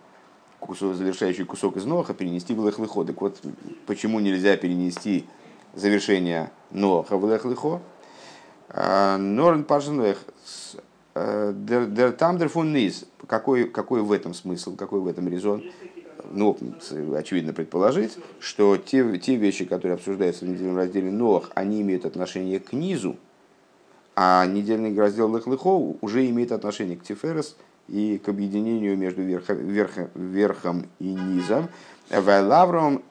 кусок, 0.61 0.95
завершающий 0.95 1.47
кусок 1.47 1.79
из 1.79 1.87
Ноха 1.87 2.13
перенести 2.13 2.53
в 2.53 2.67
Лех 2.67 2.79
Лихо. 2.79 3.05
Так 3.05 3.19
вот, 3.19 3.41
почему 3.87 4.21
нельзя 4.21 4.59
перенести 4.59 5.25
завершение 5.77 6.51
Ноха 6.73 7.17
в 7.17 7.31
Лехлихо. 7.31 7.81
А, 8.69 9.17
Норн 9.19 9.63
Пашенлех, 9.63 10.19
э, 11.15 11.53
дер 11.55 12.13
там 12.13 12.39
дер 12.39 12.49
фун 12.49 12.73
низ. 12.73 13.05
Какой, 13.29 13.69
какой 13.69 14.03
в 14.03 14.11
этом 14.11 14.35
смысл, 14.35 14.75
какой 14.75 15.01
в 15.01 15.07
этом 15.07 15.29
резон? 15.29 15.63
Ну, 16.33 16.59
очевидно 17.17 17.53
предположить, 17.53 18.19
что 18.41 18.77
те, 18.77 19.19
те 19.19 19.37
вещи, 19.37 19.65
которые 19.65 19.95
обсуждаются 19.95 20.45
в 20.45 20.49
недельном 20.49 20.77
разделе 20.77 21.11
Ноах, 21.11 21.51
они 21.55 21.83
имеют 21.83 22.05
отношение 22.05 22.59
к 22.59 22.73
низу, 22.73 23.17
а 24.17 24.45
недельный 24.47 24.97
раздел 24.97 25.35
Лехлихо 25.35 25.69
уже 26.01 26.29
имеет 26.29 26.51
отношение 26.51 26.97
к 26.97 27.05
Тиферес 27.05 27.57
и 27.87 28.19
к 28.19 28.29
объединению 28.29 28.97
между 28.97 29.23
верхом, 29.23 29.57
верхом, 29.59 30.09
верхом 30.15 30.87
и 30.99 31.15
низом. 31.15 31.69
Вайлавром 32.11 33.03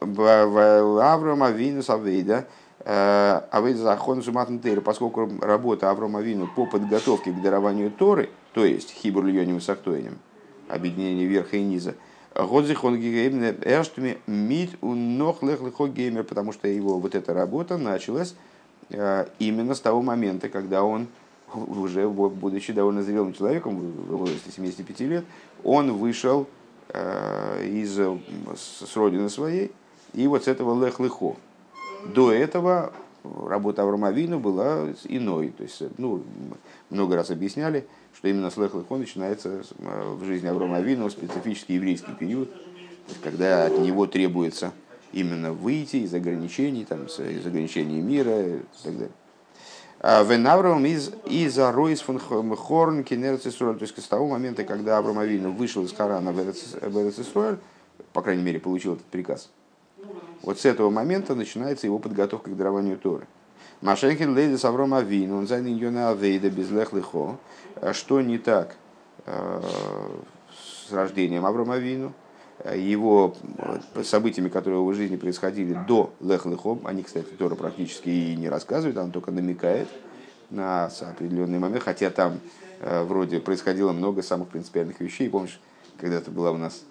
Авинус 1.43 1.89
Авейда, 1.89 2.47
Авейда 2.85 3.79
Захон 3.79 4.21
Тейра, 4.59 4.81
поскольку 4.81 5.29
работа 5.41 5.89
Аврома 5.89 6.21
Вину 6.21 6.47
по 6.47 6.65
подготовке 6.65 7.31
к 7.31 7.41
дарованию 7.41 7.91
Торы, 7.91 8.29
то 8.53 8.63
есть 8.63 8.91
Хибур 8.91 9.25
Льоним 9.25 9.59
Сахтоинем, 9.59 10.19
объединение 10.69 11.25
верха 11.25 11.57
и 11.57 11.63
низа, 11.63 11.95
Годзихон 12.35 12.97
Геймне 12.99 13.55
Эрштами 13.63 14.17
Мид 14.27 14.71
Унох 14.81 15.43
Лех 15.43 15.59
Геймер, 15.61 16.23
потому 16.23 16.53
что 16.53 16.67
его 16.67 16.99
вот 16.99 17.15
эта 17.15 17.33
работа 17.33 17.77
началась 17.77 18.35
именно 18.89 19.73
с 19.73 19.79
того 19.81 20.01
момента, 20.01 20.47
когда 20.49 20.83
он 20.83 21.07
уже 21.53 22.07
будучи 22.07 22.73
довольно 22.73 23.03
зрелым 23.03 23.33
человеком, 23.33 23.77
в 23.77 24.17
возрасте 24.17 24.51
75 24.51 24.99
лет, 25.01 25.25
он 25.63 25.93
вышел 25.93 26.47
Э, 26.47 26.54
из, 26.93 27.97
с 28.55 28.95
родины 28.95 29.29
своей, 29.29 29.71
и 30.13 30.27
вот 30.27 30.45
с 30.45 30.47
этого 30.47 30.83
лех 30.83 30.99
лихо. 30.99 31.35
До 32.13 32.31
этого 32.31 32.93
работа 33.23 33.83
Авромавину 33.83 34.39
была 34.39 34.87
иной. 35.05 35.49
То 35.49 35.63
есть, 35.63 35.83
ну, 35.97 36.23
много 36.89 37.15
раз 37.15 37.31
объясняли, 37.31 37.85
что 38.13 38.27
именно 38.27 38.49
с 38.49 38.57
лех 38.57 38.73
лихо 38.73 38.95
начинается 38.95 39.63
э, 39.77 40.13
в 40.13 40.23
жизни 40.23 40.47
Авромавину 40.47 41.09
специфический 41.09 41.75
еврейский 41.75 42.13
период, 42.13 42.49
когда 43.23 43.65
от 43.65 43.79
него 43.79 44.05
требуется 44.07 44.71
именно 45.11 45.53
выйти 45.53 45.97
из 45.97 46.13
ограничений, 46.13 46.85
там, 46.85 47.05
из 47.05 47.45
ограничений 47.45 48.01
мира 48.01 48.41
и 48.41 48.59
так 48.83 48.93
далее. 48.93 49.11
А 50.07 50.21
Венавром 50.21 50.85
из 50.85 51.11
из 51.25 51.57
Ройс 51.57 52.01
фон 52.01 52.19
Хорн 52.19 53.03
Кинерцисроль, 53.03 53.75
то 53.75 53.85
есть 53.85 53.99
с 53.99 54.07
того 54.07 54.27
момента, 54.27 54.63
когда 54.63 54.99
Авраам 54.99 55.17
Авину 55.17 55.51
вышел 55.51 55.83
из 55.83 55.93
Харана 55.93 56.31
в 56.31 56.39
Эрцисроль, 56.39 57.57
по 58.13 58.21
крайней 58.21 58.43
мере, 58.43 58.59
получил 58.59 58.93
этот 58.93 59.07
приказ, 59.07 59.49
вот 60.43 60.59
с 60.59 60.65
этого 60.65 60.91
момента 60.91 61.33
начинается 61.33 61.87
его 61.87 61.97
подготовка 61.97 62.51
к 62.51 62.55
дарованию 62.55 62.99
Торы. 62.99 63.25
Машенкин 63.81 64.35
лейдес 64.35 64.63
Авраам 64.63 64.93
Авину, 64.93 65.39
он 65.39 65.47
занят 65.47 65.75
Йона 65.75 66.11
Авейда 66.11 66.51
без 66.51 66.69
лехлихо. 66.69 67.37
А 67.81 67.93
что 67.93 68.21
не 68.21 68.37
так 68.37 68.75
э, 69.25 69.61
с 70.87 70.93
рождением 70.93 71.47
Авраама 71.47 71.73
Авину? 71.73 72.13
Его 72.73 73.35
событиями, 74.03 74.49
которые 74.49 74.79
в 74.79 74.83
его 74.83 74.93
жизни 74.93 75.17
происходили 75.17 75.77
до 75.87 76.13
Лех 76.21 76.45
Лехом, 76.45 76.81
они, 76.85 77.03
кстати, 77.03 77.25
Тора 77.37 77.55
практически 77.55 78.09
и 78.09 78.35
не 78.35 78.49
рассказывает, 78.49 78.97
он 78.97 79.11
только 79.11 79.31
намекает 79.31 79.87
на 80.49 80.85
определенный 80.85 81.59
момент, 81.59 81.83
хотя 81.83 82.09
там 82.09 82.39
э, 82.79 83.03
вроде 83.03 83.39
происходило 83.39 83.91
много 83.91 84.21
самых 84.21 84.49
принципиальных 84.49 84.99
вещей. 84.99 85.29
Помнишь, 85.29 85.59
когда-то 85.97 86.31
была 86.31 86.51
у 86.51 86.57
нас 86.57 86.83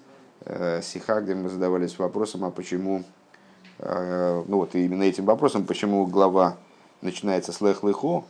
э, 0.45 0.81
сиха, 0.83 1.21
где 1.21 1.35
мы 1.35 1.49
задавались 1.49 1.99
вопросом, 1.99 2.45
а 2.45 2.51
почему, 2.51 3.05
э, 3.79 4.45
ну 4.47 4.57
вот 4.59 4.75
именно 4.75 5.03
этим 5.03 5.25
вопросом, 5.25 5.65
почему 5.65 6.07
глава 6.07 6.57
начинается 7.01 7.53
с 7.53 7.61
Лех 7.61 7.83
Лехо, 7.85 8.25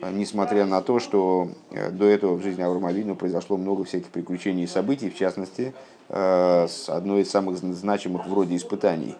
несмотря 0.00 0.66
на 0.66 0.82
то, 0.82 0.98
что 0.98 1.48
до 1.70 2.06
этого 2.06 2.34
в 2.36 2.42
жизни 2.42 2.62
Авраама 2.62 2.88
Авину 2.88 3.14
произошло 3.14 3.56
много 3.56 3.84
всяких 3.84 4.08
приключений 4.08 4.64
и 4.64 4.66
событий, 4.66 5.10
в 5.10 5.16
частности, 5.16 5.74
Э, 6.14 6.66
с 6.68 6.90
одной 6.90 7.22
из 7.22 7.30
самых 7.30 7.56
значимых 7.56 8.26
вроде 8.26 8.54
испытаний 8.56 9.14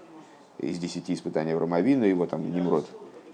из 0.58 0.78
десяти 0.78 1.14
испытаний 1.14 1.52
Авромавина, 1.52 2.04
его 2.04 2.26
там 2.26 2.52
Немрод 2.52 2.86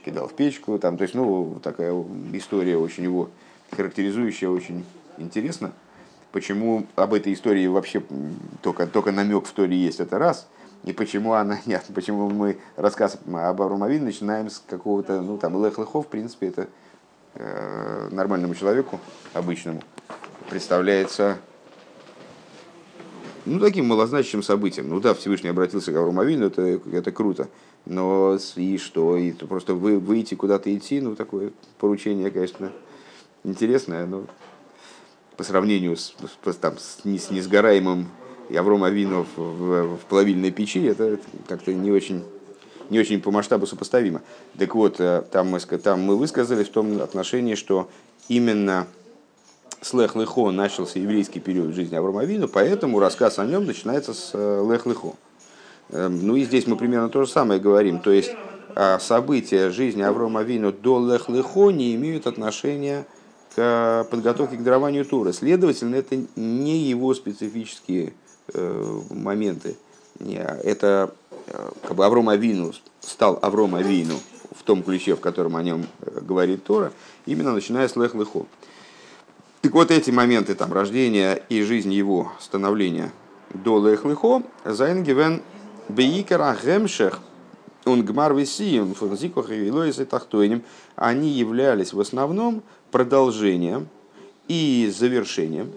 кидал 0.04 0.28
в 0.28 0.34
печку, 0.34 0.78
там, 0.78 0.96
то 0.96 1.02
есть, 1.02 1.14
ну, 1.14 1.58
такая 1.60 1.92
история 2.32 2.78
очень 2.78 3.02
его 3.02 3.28
характеризующая, 3.72 4.48
очень 4.48 4.84
интересно. 5.18 5.72
Почему 6.30 6.86
об 6.94 7.14
этой 7.14 7.32
истории 7.32 7.66
вообще 7.66 8.00
только, 8.62 8.86
только 8.86 9.10
намек 9.10 9.46
в 9.46 9.52
Торе 9.52 9.76
есть, 9.76 9.98
это 9.98 10.20
раз. 10.20 10.46
И 10.84 10.92
почему 10.92 11.32
она 11.32 11.58
нет, 11.66 11.84
почему 11.92 12.30
мы 12.30 12.58
рассказ 12.76 13.18
об 13.26 13.60
Авромавине 13.60 14.04
начинаем 14.04 14.50
с 14.50 14.62
какого-то, 14.64 15.20
ну, 15.20 15.36
там, 15.36 15.60
Лех 15.64 15.78
Лехов, 15.78 16.06
в 16.06 16.08
принципе, 16.08 16.46
это 16.46 16.62
э, 16.62 16.66
нормальному 18.10 18.54
человеку, 18.54 19.00
обычному, 19.32 19.82
представляется 20.50 21.38
ну, 23.48 23.60
таким 23.60 23.86
малозначащим 23.86 24.42
событием. 24.42 24.88
Ну 24.88 25.00
да, 25.00 25.14
Всевышний 25.14 25.48
обратился 25.48 25.92
к 25.92 25.96
Аврому 25.96 26.20
это, 26.20 26.80
это 26.92 27.12
круто. 27.12 27.48
Но 27.86 28.38
и 28.56 28.76
что? 28.76 29.16
И 29.16 29.32
то 29.32 29.46
просто 29.46 29.74
вы, 29.74 29.98
выйти 29.98 30.34
куда-то 30.34 30.74
идти, 30.76 31.00
ну, 31.00 31.16
такое 31.16 31.52
поручение, 31.78 32.30
конечно, 32.30 32.70
интересное, 33.44 34.06
но 34.06 34.26
по 35.36 35.44
сравнению 35.44 35.96
с, 35.96 36.14
там, 36.60 36.76
с, 36.76 37.00
с 37.04 37.30
несгораемым 37.30 38.08
Авром 38.54 38.82
в, 38.82 39.38
в, 39.38 39.96
в 39.96 40.00
плавильной 40.08 40.50
печи, 40.50 40.84
это 40.84 41.18
как-то 41.46 41.72
не 41.72 41.90
очень, 41.90 42.24
не 42.90 42.98
очень 42.98 43.20
по 43.20 43.30
масштабу 43.30 43.66
сопоставимо. 43.66 44.22
Так 44.58 44.74
вот, 44.74 44.96
э, 44.98 45.22
там 45.30 45.48
мы, 45.48 45.60
там 45.60 46.00
мы 46.00 46.16
высказали 46.16 46.64
в 46.64 46.68
том 46.68 47.00
отношении, 47.00 47.54
что 47.54 47.88
именно 48.28 48.86
с 49.80 49.92
Лех 49.94 50.16
Лехо 50.16 50.50
начался 50.50 50.98
еврейский 50.98 51.40
период 51.40 51.74
жизни 51.74 51.94
Аврома 51.94 52.22
Авину, 52.22 52.48
поэтому 52.48 52.98
рассказ 52.98 53.38
о 53.38 53.46
нем 53.46 53.64
начинается 53.64 54.12
с 54.14 54.30
э, 54.34 54.66
Лех 54.70 54.86
Лехо. 54.86 55.14
Эм, 55.90 56.26
ну 56.26 56.36
и 56.36 56.44
здесь 56.44 56.66
мы 56.66 56.76
примерно 56.76 57.08
то 57.08 57.24
же 57.24 57.30
самое 57.30 57.60
говорим. 57.60 58.00
То 58.00 58.10
есть 58.10 58.32
а, 58.74 58.98
события 58.98 59.70
жизни 59.70 60.02
Аврома 60.02 60.40
Авину 60.40 60.72
до 60.72 61.04
Лех 61.04 61.28
Лехо 61.28 61.70
не 61.70 61.94
имеют 61.94 62.26
отношения 62.26 63.06
к 63.54 64.06
подготовке 64.10 64.56
к 64.56 64.62
дарованию 64.62 65.04
Тура. 65.04 65.32
Следовательно, 65.32 65.96
это 65.96 66.16
не 66.36 66.78
его 66.78 67.14
специфические 67.14 68.12
э, 68.52 69.00
моменты. 69.10 69.76
Это 70.20 71.12
э, 71.27 71.27
как 71.82 71.94
бы 71.94 72.04
Авром 72.04 72.28
Авину 72.28 72.72
стал 73.00 73.38
Авром 73.42 73.74
Авину 73.74 74.18
в 74.54 74.62
том 74.62 74.82
ключе, 74.82 75.14
в 75.14 75.20
котором 75.20 75.56
о 75.56 75.62
нем 75.62 75.86
э, 76.00 76.20
говорит 76.20 76.64
Тора, 76.64 76.92
именно 77.26 77.52
начиная 77.52 77.88
с 77.88 77.96
Лех 77.96 78.14
Лехо. 78.14 78.46
Так 79.62 79.72
вот 79.72 79.90
эти 79.90 80.10
моменты 80.10 80.54
там, 80.54 80.72
рождения 80.72 81.34
и 81.48 81.62
жизни 81.62 81.94
его 81.94 82.32
становления 82.40 83.12
до 83.52 83.86
Лех 83.86 84.04
Лехо, 84.04 84.42
Зайнгивен 84.64 85.42
Бейкера 85.88 86.56
Гемшех, 86.62 87.20
он 87.84 88.04
гмар 88.04 88.34
висием, 88.34 88.94
фунзикох 88.94 89.50
и 89.50 89.70
лоис 89.70 89.98
и 89.98 90.04
тахтойним, 90.04 90.62
они 90.96 91.30
являлись 91.30 91.92
в 91.92 92.00
основном 92.00 92.62
продолжением 92.90 93.88
и 94.48 94.92
завершением 94.94 95.72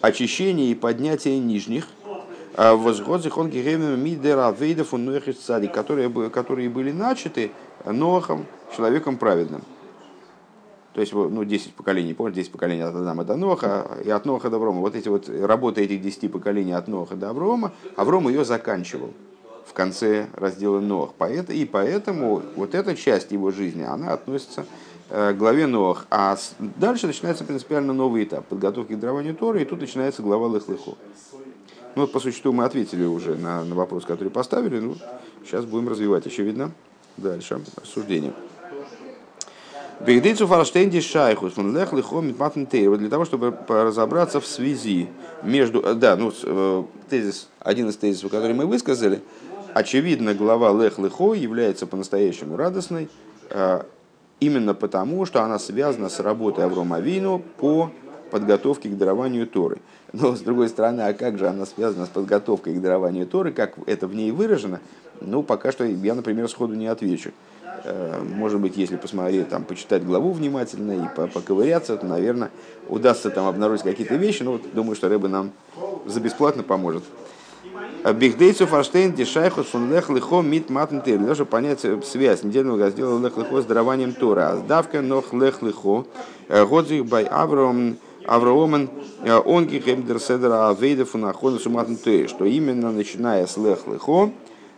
очищения 0.00 0.70
и 0.70 0.74
поднятия 0.74 1.38
нижних, 1.38 1.86
а 2.54 2.74
возгод 2.74 3.22
зихон 3.22 3.48
гигемем 3.48 4.02
мидера 4.02 4.50
вейдов 4.50 4.94
он 4.94 5.20
которые, 5.72 6.10
которые 6.30 6.68
были 6.68 6.92
начаты 6.92 7.50
Ноахом, 7.84 8.46
человеком 8.76 9.16
праведным. 9.16 9.62
То 10.92 11.00
есть, 11.00 11.12
ну, 11.12 11.44
10 11.44 11.74
поколений, 11.74 12.14
помните, 12.14 12.40
10 12.40 12.52
поколений 12.52 12.82
от 12.82 12.94
Адама 12.94 13.24
до 13.24 13.36
Ноха 13.36 13.86
и 14.04 14.10
от 14.10 14.24
Ноха 14.24 14.50
до 14.50 14.56
Аврома. 14.56 14.80
Вот 14.80 14.96
эти 14.96 15.08
вот 15.08 15.28
работы 15.28 15.82
этих 15.82 16.02
10 16.02 16.32
поколений 16.32 16.72
от 16.72 16.88
Ноха 16.88 17.14
до 17.14 17.30
Аврома, 17.30 17.72
Авром 17.96 18.28
ее 18.28 18.44
заканчивал 18.44 19.10
в 19.64 19.72
конце 19.72 20.26
раздела 20.34 20.80
Нох. 20.80 21.14
И 21.48 21.64
поэтому 21.64 22.42
вот 22.56 22.74
эта 22.74 22.96
часть 22.96 23.30
его 23.30 23.52
жизни, 23.52 23.82
она 23.82 24.12
относится 24.12 24.66
э, 25.10 25.32
к 25.32 25.36
главе 25.36 25.68
Нох. 25.68 26.06
А 26.10 26.36
дальше 26.58 27.06
начинается 27.06 27.44
принципиально 27.44 27.92
новый 27.92 28.24
этап 28.24 28.46
подготовки 28.46 28.94
к 28.94 28.98
дарованию 28.98 29.36
Торы, 29.36 29.62
и 29.62 29.64
тут 29.64 29.80
начинается 29.80 30.22
глава 30.22 30.48
Лых-Лыхо. 30.48 30.96
Ну, 31.96 32.06
по 32.06 32.20
существу, 32.20 32.52
мы 32.52 32.64
ответили 32.64 33.04
уже 33.04 33.34
на, 33.34 33.64
на 33.64 33.74
вопрос, 33.74 34.04
который 34.04 34.30
поставили. 34.30 34.78
Ну, 34.78 34.96
сейчас 35.44 35.64
будем 35.64 35.88
развивать, 35.88 36.26
очевидно, 36.26 36.72
дальше 37.16 37.60
рассуждение. 37.80 38.32
Бигдейцу 40.00 40.46
фарштенди 40.46 41.00
шайхус 41.00 41.54
фун 41.54 41.76
лех 41.76 41.92
лихом 41.92 42.32
для 42.32 43.10
того, 43.10 43.26
чтобы 43.26 43.54
разобраться 43.68 44.40
в 44.40 44.46
связи 44.46 45.08
между... 45.42 45.82
Да, 45.94 46.16
ну, 46.16 46.32
э, 46.42 46.84
тезис, 47.10 47.48
один 47.58 47.90
из 47.90 47.96
тезисов, 47.96 48.30
который 48.30 48.54
мы 48.54 48.64
высказали, 48.64 49.20
очевидно, 49.74 50.32
глава 50.32 50.72
Лех 50.72 50.98
Лехо 50.98 51.34
является 51.34 51.86
по-настоящему 51.86 52.56
радостной, 52.56 53.10
э, 53.50 53.82
именно 54.40 54.72
потому, 54.72 55.26
что 55.26 55.42
она 55.42 55.58
связана 55.58 56.08
с 56.08 56.18
работой 56.18 56.64
Аврома 56.64 56.96
Авину 56.96 57.42
по 57.58 57.90
подготовке 58.30 58.88
к 58.88 58.96
дарованию 58.96 59.46
Торы. 59.46 59.78
Но, 60.12 60.34
с 60.34 60.40
другой 60.40 60.68
стороны, 60.68 61.02
а 61.02 61.12
как 61.12 61.38
же 61.38 61.48
она 61.48 61.66
связана 61.66 62.06
с 62.06 62.08
подготовкой 62.08 62.74
к 62.74 62.80
дарованию 62.80 63.26
Торы, 63.26 63.52
как 63.52 63.74
это 63.86 64.06
в 64.06 64.14
ней 64.14 64.30
выражено, 64.30 64.80
ну, 65.20 65.42
пока 65.42 65.70
что 65.72 65.84
я, 65.84 66.14
например, 66.14 66.48
сходу 66.48 66.74
не 66.74 66.86
отвечу. 66.86 67.32
Э, 67.84 68.22
может 68.22 68.60
быть, 68.60 68.76
если 68.76 68.96
посмотреть, 68.96 69.48
там, 69.48 69.64
почитать 69.64 70.04
главу 70.04 70.32
внимательно 70.32 70.92
и 70.92 71.28
поковыряться, 71.28 71.96
то, 71.96 72.06
наверное, 72.06 72.50
удастся 72.88 73.30
там 73.30 73.46
обнаружить 73.46 73.84
какие-то 73.84 74.16
вещи. 74.16 74.42
Но 74.42 74.52
вот 74.52 74.62
думаю, 74.72 74.96
что 74.96 75.08
Рэба 75.08 75.28
нам 75.28 75.52
за 76.06 76.20
бесплатно 76.20 76.62
поможет. 76.62 77.04
Бихдейцу 78.14 78.66
фарштейн 78.66 79.12
дешайхус 79.12 79.66
фун 79.66 79.92
лех 79.92 80.08
лихо 80.08 80.40
мит 80.40 80.70
матн 80.70 81.00
тейр. 81.00 81.18
Даже 81.18 81.44
понять 81.44 81.84
связь 82.04 82.42
недельного 82.42 82.78
раздела 82.78 83.20
лех 83.20 83.36
лихо 83.36 83.60
с 83.60 83.66
дарованием 83.66 84.12
Тора. 84.12 84.52
Аздавка 84.52 85.02
нох 85.02 85.32
лех 85.34 85.62
лихо. 85.62 86.06
Э, 86.48 86.64
Годзих 86.64 87.06
бай 87.06 87.24
Авром 87.24 87.98
Авраомен 88.30 88.88
э, 89.24 89.36
онги 89.44 89.80
хемдер 89.80 90.20
седра 90.20 90.68
авейда 90.68 91.04
фун 91.04 91.24
ахонусу 91.24 91.68
матн 91.68 91.96
тейр. 91.96 92.28
Что 92.28 92.44
именно 92.44 92.92
начиная 92.92 93.44
с 93.44 93.56
лех 93.56 93.88
лихо 93.88 94.30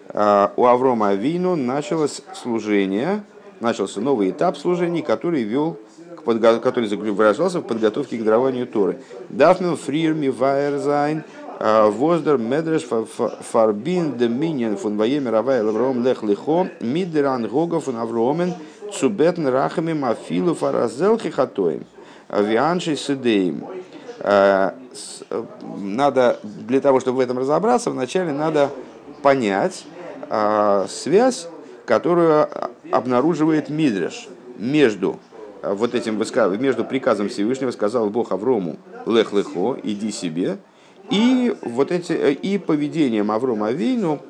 э, 0.09 0.49
у 0.57 0.65
Аврома 0.65 1.11
Авину 1.11 1.55
началось 1.55 2.23
служение, 2.35 3.25
начался 3.61 4.01
новый 4.01 4.31
этап 4.31 4.57
служения, 4.57 5.03
который 5.03 5.43
вел 5.43 5.77
который 6.25 6.89
выражался 6.97 7.61
в 7.61 7.65
подготовке 7.65 8.17
к 8.17 8.25
дарованию 8.25 8.67
Торы. 8.67 9.01
Дафнил 9.29 9.77
фрир 9.77 10.15
ми 10.15 10.31
вайерзайн– 10.31 11.25
Воздер 11.63 12.39
медреш 12.39 12.83
фарбин 12.83 14.17
доминин 14.19 14.77
фун 14.77 14.97
ваемер 14.97 15.35
авай 15.37 15.61
лавром 15.63 16.05
лех 16.05 16.25
лихо 16.25 16.69
мидеран 16.81 17.47
гога 17.47 17.79
фун 17.79 17.99
авромен 17.99 18.55
цубетн 18.93 19.47
рахами 19.47 19.93
мафилу 19.93 20.55
фаразел 20.55 21.19
хихатоем 21.19 21.85
авианши 22.33 22.97
сидеем. 22.97 23.65
Надо, 25.79 26.39
для 26.43 26.81
того, 26.81 27.01
чтобы 27.01 27.19
в 27.19 27.21
этом 27.21 27.39
разобраться, 27.39 27.91
вначале 27.91 28.33
надо 28.33 28.71
понять 29.23 29.85
связь, 30.89 31.49
которую 31.87 32.49
обнаруживает 32.91 33.69
Мидреш 33.69 34.29
между 34.59 35.19
вот 35.63 35.95
этим 35.95 36.19
между 36.61 36.85
приказом 36.85 37.29
Всевышнего 37.29 37.71
сказал 37.71 38.11
Бог 38.11 38.33
Аврому 38.33 38.77
лех 39.07 39.33
лехо, 39.33 39.77
иди 39.83 40.11
себе, 40.11 40.59
и, 41.11 41.55
вот 41.63 41.93
эти, 41.93 42.13
э, 42.13 42.33
и 42.33 42.59
поведением 42.59 43.31
Аврома 43.31 43.69
Авину, 43.69 44.21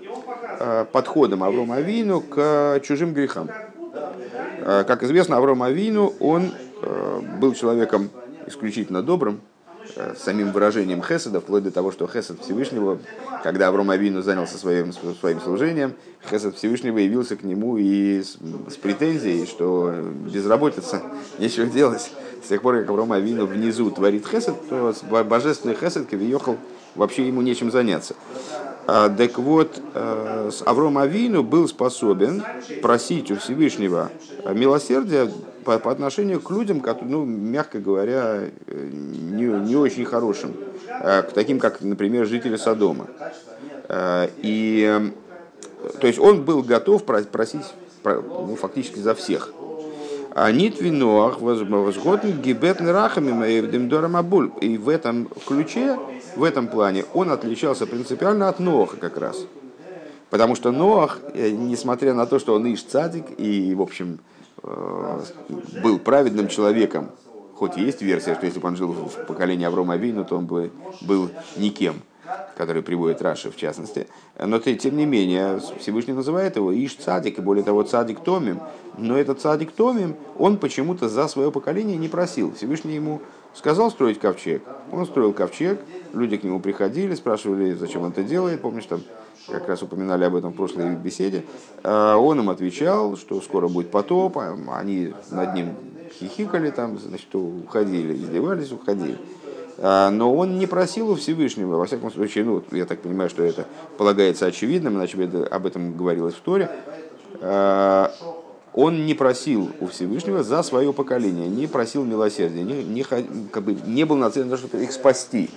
э, 0.58 0.84
подходом 0.90 1.44
Аврома 1.44 1.76
Авину 1.76 2.20
к 2.20 2.80
чужим 2.82 3.14
грехам. 3.14 3.48
Э, 4.58 4.84
как 4.86 5.02
известно, 5.02 5.36
Авром 5.36 5.62
Авину, 5.62 6.12
он 6.18 6.52
был 7.40 7.55
человеком 7.55 8.11
исключительно 8.47 9.03
добрым, 9.03 9.40
самим 10.16 10.53
выражением 10.53 11.03
Хеседа, 11.03 11.40
вплоть 11.40 11.64
до 11.64 11.71
того, 11.71 11.92
что 11.92 12.07
Хесед 12.07 12.40
Всевышнего, 12.42 12.99
когда 13.42 13.68
Авром 13.68 13.90
Авину 13.90 14.23
занялся 14.23 14.57
своим, 14.57 14.92
своим 14.92 15.40
служением, 15.40 15.95
Хесед 16.31 16.57
Всевышнего 16.57 16.99
явился 16.99 17.37
к 17.37 17.42
нему 17.42 17.77
и 17.77 18.23
с, 18.23 18.38
с 18.68 18.77
претензией, 18.77 19.47
что 19.47 19.92
безработица, 20.33 21.03
нечего 21.38 21.66
делать. 21.66 22.11
С 22.45 22.49
тех 22.49 22.62
пор, 22.62 22.81
как 22.81 22.90
Авраам 22.90 23.12
Авину 23.12 23.47
внизу 23.47 23.90
творит 23.90 24.27
хесед, 24.27 24.55
то 24.68 24.92
божественный 25.25 25.77
хесед, 25.77 26.09
Кавиехал, 26.09 26.57
вообще 26.95 27.27
ему 27.27 27.40
нечем 27.42 27.71
заняться. 27.71 28.14
Так 28.87 29.38
вот, 29.38 29.81
э, 29.95 30.51
Авром 30.66 30.99
Авину 30.99 31.42
был 31.42 31.68
способен 31.68 32.42
просить 32.83 33.31
у 33.31 33.37
Всевышнего 33.37 34.11
милосердия 34.53 35.31
по, 35.64 35.79
по 35.79 35.92
отношению 35.92 36.40
к 36.40 36.51
людям, 36.51 36.81
которые, 36.81 37.12
ну, 37.12 37.25
мягко 37.25 37.79
говоря, 37.79 38.40
э, 38.66 38.90
не, 38.92 39.45
не 39.45 39.77
очень 39.77 40.05
хорошим, 40.05 40.55
э, 40.88 41.23
к 41.23 41.33
таким, 41.33 41.61
как, 41.61 41.81
например, 41.81 42.27
жители 42.27 42.57
Содома. 42.57 43.07
И, 44.38 45.12
то 46.01 46.07
есть 46.07 46.18
он 46.18 46.45
был 46.45 46.62
готов 46.62 47.05
просить 47.05 47.66
ну, 48.05 48.57
фактически 48.57 48.99
за 48.99 49.14
всех. 49.14 49.53
А 50.35 50.51
нит 50.51 50.81
виноах 50.81 51.40
возгоден 51.40 52.40
гибетн 52.40 52.88
рахами 52.88 53.61
демдорам 53.66 54.16
абуль. 54.16 54.51
И 54.61 54.79
в 54.79 54.88
этом 54.88 55.29
ключе, 55.47 55.99
в 56.37 56.45
этом 56.45 56.68
плане 56.68 57.05
он 57.14 57.31
отличался 57.31 57.87
принципиально 57.87 58.49
от 58.49 58.59
Ноаха 58.59 58.97
как 58.97 59.18
раз. 59.18 59.47
Потому 60.31 60.55
что 60.55 60.73
Ноах, 60.73 61.21
э, 61.35 61.51
несмотря 61.51 62.14
на 62.14 62.27
то, 62.27 62.38
что 62.38 62.55
он 62.55 62.73
иш 62.73 62.83
цадик 62.83 63.27
и, 63.38 63.75
в 63.75 63.83
общем, 63.83 64.18
э, 64.62 65.21
был 65.83 65.99
праведным 65.99 66.49
человеком, 66.49 67.11
хоть 67.55 67.77
есть 67.77 68.01
версия, 68.03 68.35
что 68.35 68.47
если 68.47 68.59
бы 68.59 68.68
он 68.68 68.77
жил 68.77 68.92
в 68.92 69.27
поколении 69.27 69.66
Аврома 69.66 69.97
Вину, 69.97 70.25
то 70.25 70.37
он 70.37 70.47
бы 70.47 70.71
был 71.03 71.29
никем– 71.57 71.97
который 72.57 72.83
приводит 72.83 73.23
Раши 73.23 73.51
в 73.51 73.57
частности. 73.57 74.07
Но 74.38 74.59
тем 74.59 74.97
не 74.97 75.07
менее, 75.07 75.61
Всевышний 75.79 76.14
называет 76.14 76.57
его 76.57 76.73
Иш 76.73 76.95
Цадик, 76.97 77.38
и 77.38 77.42
более 77.42 77.64
того, 77.64 77.83
Цадик 77.83 78.21
Томим. 78.21 78.61
Но 78.99 79.18
этот 79.18 79.40
Цадик 79.40 79.73
Томим, 79.73 80.16
он 80.38 80.59
почему-то 80.59 81.09
за 81.09 81.29
свое 81.29 81.51
поколение 81.51 81.97
не 81.97 82.09
просил. 82.09 82.55
Всевышний 82.55 82.95
ему 82.95 83.21
сказал 83.54 83.90
строить 83.90 84.18
ковчег. 84.18 84.62
Он 84.90 85.06
строил 85.06 85.32
ковчег, 85.32 85.80
люди 86.12 86.36
к 86.36 86.44
нему 86.44 86.60
приходили, 86.60 87.14
спрашивали, 87.14 87.72
зачем 87.72 88.02
он 88.02 88.10
это 88.10 88.22
делает. 88.22 88.60
Помнишь, 88.60 88.86
там 88.86 89.02
как 89.48 89.68
раз 89.68 89.82
упоминали 89.82 90.24
об 90.24 90.34
этом 90.34 90.52
в 90.52 90.56
прошлой 90.56 90.94
беседе. 90.96 91.44
А 91.82 92.16
он 92.16 92.40
им 92.40 92.50
отвечал, 92.50 93.16
что 93.16 93.40
скоро 93.40 93.68
будет 93.68 93.90
потоп, 93.90 94.38
а 94.38 94.56
они 94.78 95.14
над 95.30 95.54
ним 95.54 95.74
хихикали, 96.18 96.70
там, 96.70 96.98
значит, 96.98 97.34
уходили, 97.34 98.14
издевались, 98.14 98.72
уходили. 98.72 99.18
А, 99.78 100.10
но 100.10 100.34
он 100.34 100.58
не 100.58 100.66
просил 100.66 101.10
у 101.10 101.14
Всевышнего, 101.14 101.76
во 101.76 101.86
всяком 101.86 102.12
случае, 102.12 102.44
ну, 102.44 102.62
я 102.72 102.84
так 102.84 103.00
понимаю, 103.00 103.30
что 103.30 103.42
это 103.42 103.66
полагается 103.96 104.46
очевидным, 104.46 104.96
иначе 104.96 105.18
об 105.50 105.66
этом 105.66 105.96
говорилось 105.96 106.34
в 106.34 106.40
Торе, 106.40 106.70
он 108.74 109.06
не 109.06 109.14
просил 109.14 109.70
у 109.80 109.87
Всевышнего 109.87 110.42
за 110.42 110.62
свое 110.62 110.92
поколение, 110.92 111.48
не 111.48 111.66
просил 111.66 112.04
милосердия, 112.04 112.62
не, 112.62 112.82
не, 112.82 113.02
как 113.02 113.62
бы, 113.62 113.74
не 113.74 114.04
был 114.04 114.16
нацелен 114.16 114.48
на 114.48 114.56
то, 114.56 114.62
чтобы 114.62 114.82
их 114.82 114.92
спасти. 114.92 115.50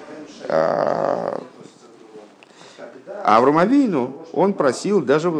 А, 0.47 1.41
а 3.23 3.38
Авромавину 3.38 4.13
он 4.34 4.54
просил 4.54 5.01
даже, 5.01 5.32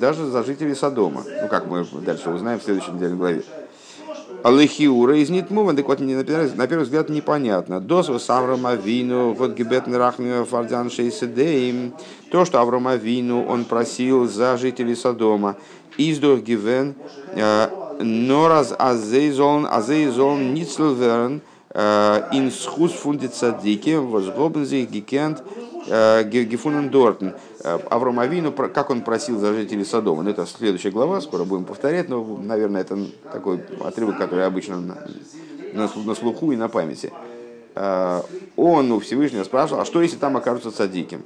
даже 0.00 0.26
за 0.26 0.44
жителей 0.44 0.74
Содома. 0.74 1.24
Ну, 1.42 1.48
как 1.48 1.66
мы 1.66 1.84
дальше 2.00 2.30
узнаем 2.30 2.60
в 2.60 2.62
следующей 2.62 2.92
неделе 2.92 3.14
главе. 3.14 3.42
Алехиура 4.44 5.16
из 5.16 5.30
Нитмува, 5.30 5.72
так 5.72 5.88
вот, 5.88 6.00
на 6.00 6.22
первый 6.22 6.82
взгляд 6.82 7.08
непонятно. 7.08 7.80
Досва 7.80 8.18
с 8.18 8.28
Аврома 8.28 8.70
Авину, 8.70 9.32
вот 9.32 9.54
гибет 9.54 9.88
Рахмива 9.88 10.44
Фардян 10.44 10.90
Шейседеим. 10.90 11.94
То, 12.30 12.44
что 12.44 12.60
Аврома 12.60 12.92
Авину 12.92 13.46
он 13.46 13.64
просил 13.64 14.28
за 14.28 14.58
жителей 14.58 14.96
Содома. 14.96 15.56
Издох 15.98 16.40
гивен, 16.40 16.94
нораз 18.00 18.74
азейзон, 18.78 19.66
азейзон 19.70 20.54
ницлверн, 20.54 21.40
ин 21.74 22.50
схус 22.50 22.92
фундит 22.92 23.34
садики, 23.34 23.96
возгобен 23.96 24.62
sich 24.62 24.88
gekent, 24.90 25.42
гефунен 26.30 26.90
дортен. 26.90 27.34
Авраам 27.90 28.20
Авину, 28.20 28.52
как 28.52 28.90
он 28.90 29.00
просил 29.00 29.38
за 29.38 29.54
жителей 29.54 29.84
Содома. 29.84 30.22
Ну, 30.22 30.30
это 30.30 30.44
следующая 30.46 30.90
глава, 30.90 31.20
скоро 31.22 31.44
будем 31.44 31.64
повторять, 31.64 32.08
но, 32.10 32.22
наверное, 32.22 32.82
это 32.82 32.98
такой 33.32 33.60
отрывок, 33.82 34.18
который 34.18 34.44
обычно 34.44 34.80
на, 34.80 34.96
на 35.72 36.14
слуху 36.14 36.52
и 36.52 36.56
на 36.56 36.68
памяти. 36.68 37.10
Он 37.74 38.92
у 38.92 39.00
Всевышнего 39.00 39.44
спрашивал, 39.44 39.80
а 39.80 39.84
что 39.84 40.02
если 40.02 40.16
там 40.16 40.36
окажутся 40.36 40.70
садиким? 40.70 41.22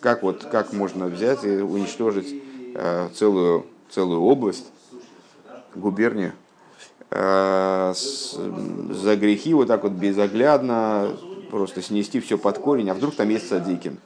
Как, 0.00 0.22
вот, 0.22 0.44
как 0.50 0.72
можно 0.72 1.06
взять 1.06 1.44
и 1.44 1.60
уничтожить 1.60 2.42
целую, 3.14 3.66
целую 3.92 4.22
область, 4.22 4.66
губернию, 5.74 6.32
за 7.10 7.94
грехи 9.16 9.52
вот 9.54 9.68
так 9.68 9.82
вот 9.82 9.92
безоглядно 9.92 11.10
просто 11.50 11.82
снести 11.82 12.20
все 12.20 12.38
под 12.38 12.58
корень, 12.58 12.88
а 12.90 12.94
вдруг 12.94 13.14
там 13.14 13.28
есть 13.28 13.48
садиким? 13.48 13.98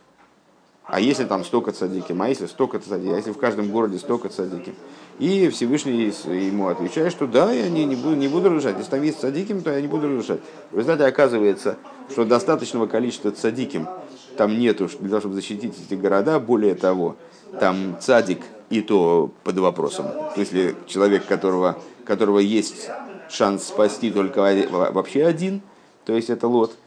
А 0.88 1.01
если 1.01 1.25
там 1.25 1.44
столько 1.44 1.72
цадиким, 1.72 2.22
а 2.22 2.29
если 2.29 2.46
столько 2.46 2.79
цадиким, 2.79 3.14
а 3.14 3.16
если 3.16 3.33
в 3.33 3.38
каждом 3.38 3.70
городе 3.70 3.99
столько 3.99 4.29
цадиким? 4.29 4.75
И 5.18 5.49
Всевышний 5.49 6.12
ему 6.27 6.68
отвечает, 6.68 7.11
что 7.11 7.27
да, 7.27 7.51
я 7.53 7.68
не, 7.68 7.85
не, 7.85 7.96
буду, 7.96 8.14
не 8.14 8.29
буду 8.29 8.49
разрушать. 8.49 8.77
Если 8.79 8.90
там 8.92 9.03
есть 9.03 9.20
цадиким, 9.20 9.62
то 9.62 9.72
я 9.72 9.81
не 9.81 9.88
буду 9.88 10.09
разрушать. 10.09 10.40
В 10.70 10.79
результате 10.79 11.05
оказывается, 11.05 11.77
что 12.11 12.25
достаточного 12.25 12.87
количества 12.87 13.33
цадиким 13.33 13.88
там 14.37 14.57
нету 14.59 14.88
для 15.01 15.09
того, 15.09 15.20
чтобы 15.20 15.35
защитить 15.35 15.75
эти 15.85 15.94
города. 15.94 16.38
Более 16.38 16.77
того, 16.77 17.16
там 17.59 17.96
цадик 18.01 18.42
и 18.70 18.81
то 18.81 19.31
под 19.44 19.59
вопросом. 19.59 20.07
В 20.31 20.35
смысле, 20.35 20.74
человек, 20.87 21.26
которого, 21.26 21.79
которого 22.05 22.38
есть 22.38 22.88
шанс 23.29 23.64
спасти 23.64 24.11
только 24.11 24.40
вообще 24.70 25.24
один, 25.24 25.62
то 26.05 26.14
есть 26.14 26.31
это 26.31 26.48
лот– 26.48 26.76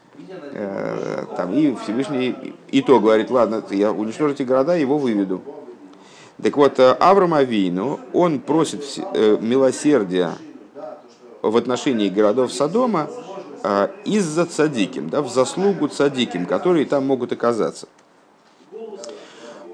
Э, 0.52 1.24
там, 1.36 1.54
и 1.54 1.74
Всевышний 1.76 2.54
и 2.70 2.82
то 2.82 3.00
говорит, 3.00 3.30
ладно, 3.30 3.62
я 3.70 3.92
уничтожу 3.92 4.32
эти 4.32 4.42
города, 4.42 4.76
его 4.76 4.98
выведу. 4.98 5.42
Так 6.42 6.56
вот, 6.56 6.78
э, 6.78 6.92
Авраам 6.92 7.34
Авину, 7.34 8.00
он 8.12 8.40
просит 8.40 8.82
э, 9.14 9.38
милосердия 9.40 10.32
в 11.42 11.56
отношении 11.56 12.08
городов 12.08 12.52
Содома 12.52 13.08
из-за 14.04 14.46
цадиким, 14.46 15.10
да, 15.10 15.20
в 15.20 15.30
заслугу 15.30 15.88
цадиким, 15.88 16.46
которые 16.46 16.86
там 16.86 17.06
могут 17.06 17.32
оказаться. 17.32 17.88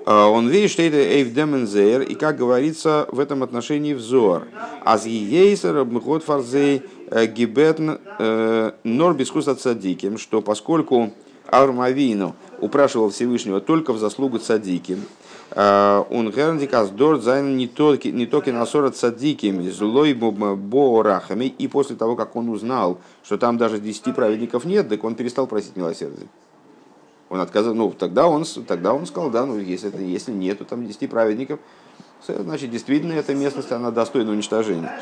Он 0.06 0.48
видит, 0.48 0.70
что 0.70 0.82
это 0.82 0.96
Эйвдемензейр, 0.96 2.02
и 2.02 2.14
как 2.14 2.36
говорится 2.36 3.08
в 3.10 3.18
этом 3.18 3.42
отношении 3.42 3.92
взор. 3.92 4.46
Аз 4.84 5.04
ейсер 5.04 5.76
обмхот 5.78 6.22
фарзей 6.22 6.84
Э, 7.08 7.26
гибетн 7.26 7.92
э, 8.18 8.72
норбискус 8.82 9.46
от 9.46 9.60
садиким, 9.60 10.18
что 10.18 10.42
поскольку 10.42 11.12
Армавину 11.46 12.34
упрашивал 12.60 13.10
Всевышнего 13.10 13.60
только 13.60 13.92
в 13.92 13.98
заслугу 13.98 14.38
цадиким, 14.38 15.04
э, 15.52 16.04
он 16.10 16.32
герндикас 16.32 16.90
дорт 16.90 17.22
зайн 17.22 17.56
не 17.56 17.68
только 17.68 18.10
не 18.10 18.26
только 18.26 18.52
на 18.52 18.66
сорок 18.66 18.96
цадиким, 18.96 19.62
злой 19.70 20.14
боорахами, 20.14 21.44
и 21.44 21.68
после 21.68 21.94
того, 21.94 22.16
как 22.16 22.34
он 22.34 22.48
узнал, 22.48 22.98
что 23.22 23.38
там 23.38 23.56
даже 23.56 23.78
десяти 23.78 24.10
праведников 24.10 24.64
нет, 24.64 24.88
так 24.88 25.04
он 25.04 25.14
перестал 25.14 25.46
просить 25.46 25.76
милосердия. 25.76 26.26
Он 27.28 27.40
отказал, 27.40 27.74
ну 27.74 27.90
тогда 27.90 28.28
он, 28.28 28.44
тогда 28.66 28.94
он 28.94 29.06
сказал, 29.06 29.30
да, 29.30 29.46
ну 29.46 29.58
если, 29.58 29.90
если 30.02 30.30
нету 30.30 30.64
там 30.64 30.86
десяти 30.86 31.06
праведников, 31.08 31.58
значит 32.26 32.70
действительно 32.70 33.14
эта 33.14 33.34
местность, 33.34 33.72
она 33.72 33.90
достойна 33.90 34.30
уничтожения. 34.30 34.92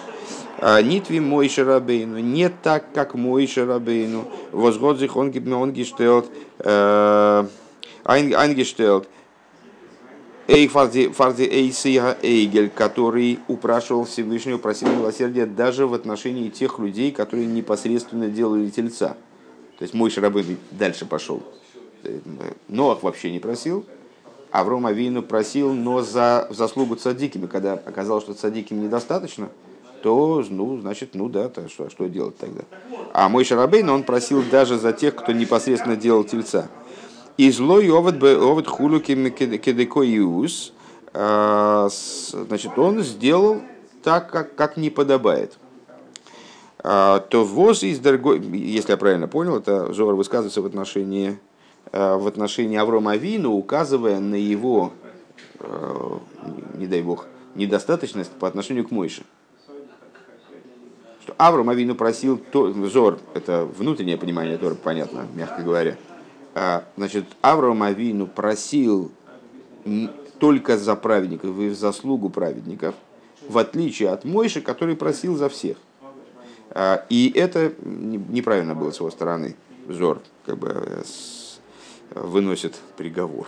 А, 0.58 0.80
Нитви 0.80 1.20
мой 1.20 1.48
шарабейну, 1.48 2.18
не 2.18 2.48
так, 2.48 2.92
как 2.94 3.14
мой 3.14 3.46
шарабейну. 3.46 4.24
Возгодзих 4.52 5.16
он 5.16 5.30
гештелт, 5.30 6.30
айнгештелт. 8.04 9.08
Эй 10.46 10.68
фарди 10.68 11.42
эйсия 11.42 12.18
эйгель, 12.22 12.68
который 12.68 13.38
упрашивал 13.48 14.04
Всевышнего, 14.04 14.58
просил 14.58 14.88
милосердия 14.88 15.46
даже 15.46 15.86
в 15.86 15.94
отношении 15.94 16.50
тех 16.50 16.78
людей, 16.78 17.12
которые 17.12 17.46
непосредственно 17.46 18.28
делали 18.28 18.68
тельца. 18.68 19.16
То 19.78 19.82
есть 19.82 19.94
мой 19.94 20.10
шарабейн 20.10 20.58
дальше 20.70 21.06
пошел. 21.06 21.42
Ноах 22.68 23.02
вообще 23.02 23.30
не 23.30 23.38
просил, 23.38 23.84
Аврома 24.54 24.90
Авину 24.90 25.22
просил, 25.22 25.72
но 25.72 26.02
за 26.02 26.46
заслугу 26.50 26.94
цадиками, 26.94 27.46
когда 27.46 27.72
оказалось, 27.72 28.22
что 28.22 28.34
цадиким 28.34 28.82
недостаточно, 28.82 29.48
то, 30.00 30.44
ну, 30.48 30.78
значит, 30.80 31.14
ну 31.14 31.28
да, 31.28 31.48
то 31.48 31.68
что, 31.68 31.90
что 31.90 32.06
делать 32.06 32.36
тогда? 32.36 32.62
А 33.12 33.28
мой 33.28 33.44
Шарабейн, 33.44 33.88
он 33.90 34.04
просил 34.04 34.44
даже 34.48 34.78
за 34.78 34.92
тех, 34.92 35.16
кто 35.16 35.32
непосредственно 35.32 35.96
делал 35.96 36.22
тельца. 36.22 36.68
И 37.36 37.50
злой 37.50 37.90
овод 37.90 38.22
овод 38.22 38.68
хулу 38.68 39.00
кедекоиус, 39.00 40.72
а, 41.14 41.88
значит, 41.90 42.78
он 42.78 43.02
сделал 43.02 43.60
так, 44.04 44.30
как, 44.30 44.54
как 44.54 44.76
не 44.76 44.90
подобает. 44.90 45.58
А, 46.78 47.18
то 47.20 47.44
воз 47.44 47.82
из 47.82 47.98
дорогой, 47.98 48.40
если 48.40 48.92
я 48.92 48.96
правильно 48.96 49.26
понял, 49.26 49.56
это 49.56 49.92
Зор 49.92 50.14
высказывается 50.14 50.62
в 50.62 50.66
отношении, 50.66 51.30
а, 51.30 51.53
в 51.94 52.26
отношении 52.26 52.76
Аврома 52.76 53.12
Авину, 53.12 53.52
указывая 53.52 54.18
на 54.18 54.34
его, 54.34 54.92
не 56.74 56.86
дай 56.86 57.02
бог, 57.02 57.26
недостаточность 57.54 58.32
по 58.32 58.48
отношению 58.48 58.86
к 58.86 58.90
Мойше 58.90 59.22
что 61.24 61.34
Авраам 61.38 61.70
Авину 61.70 61.94
просил, 61.94 62.36
то, 62.36 62.70
Зор, 62.88 63.18
это 63.32 63.64
внутреннее 63.64 64.18
понимание 64.18 64.58
тоже 64.58 64.74
понятно, 64.74 65.26
мягко 65.34 65.62
говоря. 65.62 65.96
А, 66.54 66.84
значит, 66.98 67.24
Авраам 67.40 67.82
Авину 67.82 68.26
просил 68.26 69.10
только 70.38 70.76
за 70.76 70.96
праведников 70.96 71.58
и 71.58 71.68
в 71.68 71.74
заслугу 71.74 72.28
праведников, 72.28 72.94
в 73.48 73.56
отличие 73.56 74.10
от 74.10 74.24
Мойши, 74.24 74.60
который 74.60 74.96
просил 74.96 75.34
за 75.36 75.48
всех. 75.48 75.78
А, 76.70 77.06
и 77.08 77.32
это 77.34 77.72
неправильно 77.82 78.74
было 78.74 78.90
с 78.90 78.98
его 78.98 79.10
стороны. 79.10 79.56
Зор 79.88 80.20
как 80.44 80.58
бы 80.58 80.68
э, 80.68 81.02
выносит 82.14 82.74
приговор. 82.96 83.46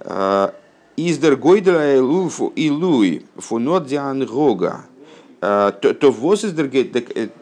А, 0.00 0.54
Издер 0.96 1.36
Гойдера 1.36 1.96
и 1.96 2.70
Луи 2.70 3.22
фунот 3.36 3.86
диан 3.86 4.26
Гога 4.26 4.84
а, 5.40 5.72
то, 5.72 6.10
ВОЗ 6.10 6.46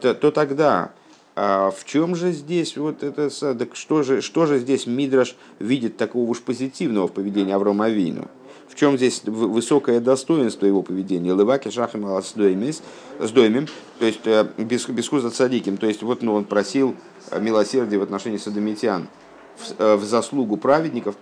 то, 0.01 0.13
то 0.13 0.31
тогда 0.31 0.91
а 1.39 1.69
в 1.69 1.85
чем 1.85 2.15
же 2.15 2.31
здесь 2.31 2.75
вот 2.77 3.03
это, 3.03 3.29
так 3.29 3.75
что 3.75 4.01
же, 4.01 4.21
что 4.21 4.47
же 4.47 4.57
здесь 4.57 4.87
Мидраш 4.87 5.35
видит 5.59 5.95
такого 5.95 6.27
уж 6.27 6.41
позитивного 6.41 7.07
в 7.07 7.11
поведении 7.11 7.53
Аврома 7.53 7.85
Авину? 7.85 8.27
В 8.67 8.73
чем 8.73 8.97
здесь 8.97 9.21
высокое 9.23 9.99
достоинство 9.99 10.65
его 10.65 10.81
поведения? 10.81 11.35
Леваки 11.35 11.69
шахим 11.69 12.07
с 12.07 12.33
доймем, 12.33 13.67
то 13.99 14.05
есть 14.07 14.21
э, 14.25 14.47
без, 14.57 14.87
цадиким, 15.31 15.77
то 15.77 15.85
есть 15.85 16.01
вот 16.01 16.23
ну, 16.23 16.33
он 16.33 16.45
просил 16.45 16.95
милосердия 17.39 17.99
в 17.99 18.01
отношении 18.01 18.37
садомитян 18.37 19.07
в, 19.57 19.79
э, 19.79 19.95
в 19.95 20.03
заслугу 20.03 20.57
праведников, 20.57 21.15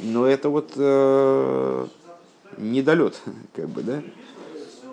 но 0.00 0.26
это 0.26 0.48
вот 0.48 0.72
э, 0.76 1.86
недолет, 2.58 3.20
как 3.54 3.68
бы, 3.68 3.82
да? 3.82 4.02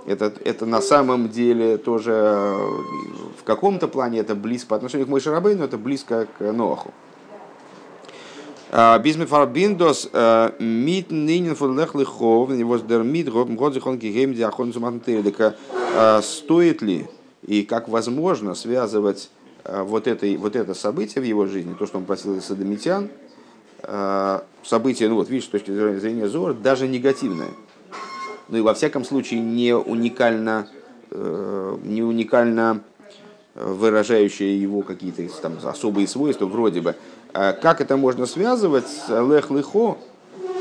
Это, 0.07 0.33
это 0.43 0.65
на 0.65 0.81
самом 0.81 1.29
деле 1.29 1.77
тоже 1.77 2.11
э, 2.13 2.55
в 3.39 3.43
каком-то 3.43 3.87
плане 3.87 4.19
это 4.19 4.35
близко 4.35 4.69
по 4.69 4.75
отношению 4.75 5.07
к 5.07 5.09
Мой 5.09 5.21
но 5.23 5.63
это 5.63 5.77
близко 5.77 6.27
к 6.37 6.51
Ноху. 6.51 6.91
А, 8.73 8.97
Бизмефар 8.99 9.47
биндос 9.47 10.09
э, 10.13 10.51
мит 10.59 11.11
нинен 11.11 11.55
фон 11.55 11.77
лехлихов, 11.77 12.49
воздер 12.49 13.03
мит 13.03 13.29
годзихон 13.29 13.97
гейм 13.97 14.33
диахон 14.33 14.73
э, 14.73 16.21
Стоит 16.23 16.81
ли 16.81 17.07
и 17.45 17.63
как 17.63 17.89
возможно 17.89 18.55
связывать 18.55 19.29
вот 19.65 20.07
это, 20.07 20.27
вот 20.37 20.55
это 20.55 20.73
событие 20.73 21.21
в 21.21 21.25
его 21.25 21.45
жизни, 21.45 21.75
то, 21.77 21.85
что 21.85 21.97
он 21.97 22.05
просил 22.05 22.35
из 22.37 22.45
садомитян, 22.45 23.09
событие, 24.63 25.09
ну 25.09 25.15
вот 25.15 25.29
видишь, 25.29 25.45
с 25.45 25.49
точки 25.49 25.71
зрения 25.71 26.27
Зора, 26.27 26.53
даже 26.53 26.87
негативное– 26.87 27.49
ну 28.51 28.57
и 28.57 28.61
во 28.61 28.73
всяком 28.73 29.05
случае 29.05 29.39
не 29.39 29.73
уникально, 29.73 30.67
э, 31.09 31.77
не 31.83 32.03
уникально 32.03 32.83
выражающее 33.55 34.61
его 34.61 34.81
какие-то 34.81 35.23
там 35.41 35.57
особые 35.63 36.07
свойства, 36.07 36.45
вроде 36.45 36.81
бы. 36.81 36.95
А 37.33 37.53
как 37.53 37.81
это 37.81 37.97
можно 37.97 38.25
связывать 38.25 38.87
с 38.87 39.09
лех-лехо, 39.09 39.97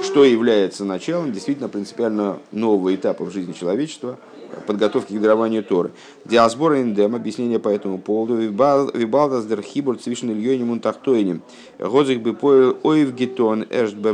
что 0.03 0.25
является 0.25 0.85
началом 0.85 1.33
действительно 1.33 1.69
принципиально 1.69 2.39
нового 2.53 2.95
этапа 2.95 3.25
в 3.25 3.33
жизни 3.33 3.53
человечества, 3.53 4.19
подготовки 4.67 5.13
к 5.13 5.21
дарованию 5.21 5.63
Торы. 5.63 5.91
Диасбора 6.25 6.81
индем, 6.81 7.15
объяснение 7.15 7.59
по 7.59 7.69
этому 7.69 7.99
поводу, 7.99 8.37
вибалдас 8.37 9.47
дер 9.47 9.63
хибур 9.63 9.99
цвишн 9.99 10.31
ильёним 10.31 10.69
мунтахтойним, 10.69 11.43
годзик 11.79 12.21
бы 12.21 12.35
поил 12.35 12.79
ойв 12.83 13.15
гетон 13.15 13.67
эшт 13.71 13.95
бе 13.95 14.13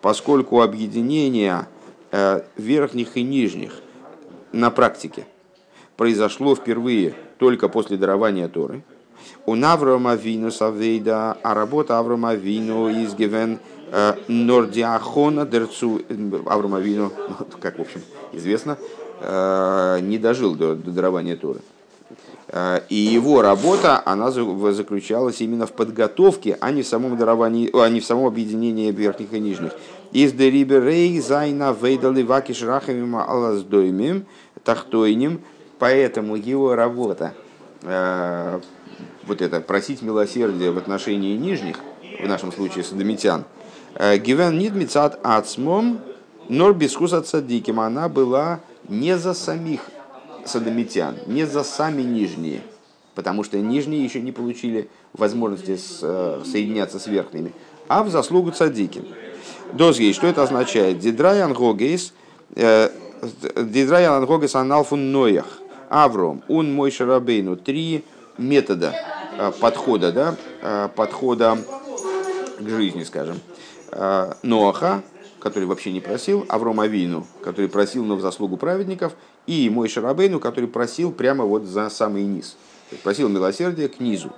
поскольку 0.00 0.62
объединение 0.62 1.66
э, 2.10 2.42
верхних 2.56 3.16
и 3.16 3.22
нижних 3.22 3.80
на 4.52 4.70
практике 4.70 5.26
произошло 5.96 6.54
впервые 6.54 7.14
только 7.38 7.68
после 7.68 7.96
дарования 7.96 8.48
Торы. 8.48 8.82
У 9.46 9.54
Аврома 9.54 10.14
Вину 10.14 10.50
Савейда, 10.50 11.36
а 11.42 11.54
работа 11.54 11.98
Аврома 11.98 12.34
Вину 12.34 12.88
из 12.88 13.14
Гивен 13.14 13.54
э, 13.54 13.79
Нордиахона 14.28 15.46
Дерцу 15.46 16.00
Аврома 16.46 16.78
Вину, 16.78 17.10
как 17.60 17.78
в 17.78 17.82
общем 17.82 18.02
известно, 18.32 18.78
э, 19.20 19.98
не 20.00 20.18
дожил 20.18 20.54
до, 20.54 20.74
до 20.74 20.90
дарования 20.90 21.36
Торы. 21.36 21.60
Э, 22.48 22.80
и 22.88 22.96
его 22.96 23.42
работа, 23.42 24.02
она 24.04 24.30
заключалась 24.30 25.40
именно 25.40 25.66
в 25.66 25.72
подготовке, 25.72 26.56
а 26.60 26.70
не 26.70 26.82
в 26.82 26.86
самом 26.86 27.16
даровании, 27.16 27.70
а 27.72 27.88
не 27.88 28.00
в 28.00 28.04
самом 28.04 28.26
объединении 28.26 28.90
верхних 28.90 29.32
и 29.32 29.40
нижних. 29.40 29.72
Из 30.12 30.32
дериберей 30.32 31.20
зайна 31.20 31.76
вейдали 31.80 32.22
вакиш 32.22 32.62
рахамима 32.62 33.24
алаздоймим 33.24 34.26
тахтойним, 34.64 35.40
поэтому 35.78 36.36
его 36.36 36.74
работа, 36.74 37.34
э, 37.82 38.60
вот 39.26 39.42
это 39.42 39.60
просить 39.60 40.02
милосердия 40.02 40.70
в 40.70 40.78
отношении 40.78 41.36
нижних, 41.36 41.76
в 42.20 42.26
нашем 42.26 42.52
случае 42.52 42.82
садомитян, 42.84 43.42
э, 43.42 43.59
гивен 43.98 44.58
нидмицат 44.58 45.18
ацмом, 45.22 46.00
нор 46.48 46.74
бисхуса 46.74 47.22
цадиким, 47.22 47.80
она 47.80 48.08
была 48.08 48.60
не 48.88 49.16
за 49.16 49.34
самих 49.34 49.80
садомитян, 50.44 51.16
не 51.26 51.46
за 51.46 51.62
сами 51.64 52.02
нижние, 52.02 52.62
потому 53.14 53.44
что 53.44 53.58
нижние 53.58 54.04
еще 54.04 54.20
не 54.20 54.32
получили 54.32 54.88
возможности 55.12 55.78
э, 56.02 56.42
соединяться 56.44 56.98
с 56.98 57.06
верхними, 57.06 57.52
а 57.88 58.02
в 58.02 58.10
заслугу 58.10 58.50
цадиким. 58.50 59.06
Дозгей, 59.72 60.12
что 60.12 60.26
это 60.26 60.42
означает? 60.42 60.98
Дидраян 60.98 61.52
гогейс, 61.52 62.12
э, 62.56 62.90
Дидраян 63.56 64.24
гогейс 64.26 64.54
аналфун 64.54 65.12
ноях, 65.12 65.58
Авром, 65.88 66.42
ун 66.48 66.72
мой 66.72 66.90
шарабейну. 66.90 67.56
Три 67.56 68.04
метода 68.38 68.94
э, 69.38 69.52
подхода, 69.60 70.12
да, 70.12 70.88
подхода 70.94 71.58
к 72.58 72.68
жизни, 72.68 73.04
скажем. 73.04 73.40
Ноаха, 74.42 75.02
который 75.40 75.64
вообще 75.64 75.90
не 75.90 76.00
просил, 76.00 76.44
Авром 76.48 76.80
Авину, 76.80 77.26
который 77.42 77.68
просил, 77.68 78.04
но 78.04 78.16
в 78.16 78.20
заслугу 78.20 78.56
праведников, 78.56 79.14
и 79.46 79.68
мой 79.70 79.88
Шарабейну, 79.88 80.38
который 80.38 80.68
просил 80.68 81.10
прямо 81.10 81.44
вот 81.44 81.64
за 81.64 81.88
самый 81.90 82.24
низ. 82.24 82.56
Просил 83.02 83.28
милосердия 83.28 83.88
к 83.88 84.00
низу, 84.00 84.32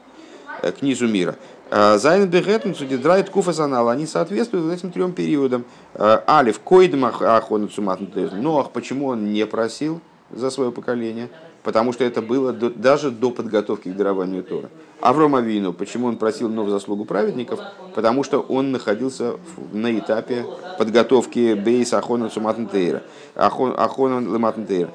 э, 0.62 0.72
к 0.72 0.82
низу 0.82 1.08
мира. 1.08 1.36
Э, 1.70 1.98
Зайн 1.98 2.28
Бегетн, 2.28 2.72
Судидрайт, 2.74 3.30
Куфасанал, 3.30 3.88
они 3.88 4.06
соответствуют 4.06 4.72
этим 4.72 4.92
трем 4.92 5.12
периодам. 5.12 5.64
Э, 5.94 6.20
Алиф, 6.26 6.60
Койдам, 6.60 7.04
Ахону 7.04 7.68
Ноах, 7.76 8.70
почему 8.70 9.08
он 9.08 9.32
не 9.32 9.46
просил 9.46 10.00
за 10.30 10.50
свое 10.50 10.70
поколение? 10.70 11.28
Потому 11.62 11.92
что 11.92 12.04
это 12.04 12.22
было 12.22 12.52
до, 12.52 12.70
даже 12.70 13.10
до 13.10 13.30
подготовки 13.30 13.88
к 13.88 13.96
дарованию 13.96 14.42
Тора. 14.42 14.68
Авром 15.00 15.34
Авину, 15.34 15.72
почему 15.72 16.06
он 16.06 16.16
просил 16.16 16.48
нов 16.48 16.68
заслугу 16.68 17.04
праведников? 17.04 17.60
Потому 17.94 18.22
что 18.22 18.40
он 18.40 18.72
находился 18.72 19.34
на 19.72 19.98
этапе 19.98 20.46
подготовки 20.78 21.54
Бейс 21.54 21.92
Ахона 21.92 22.30
Суматнтейра, 22.30 23.02
Ахона 23.34 24.20
Лематнтейра. 24.20 24.90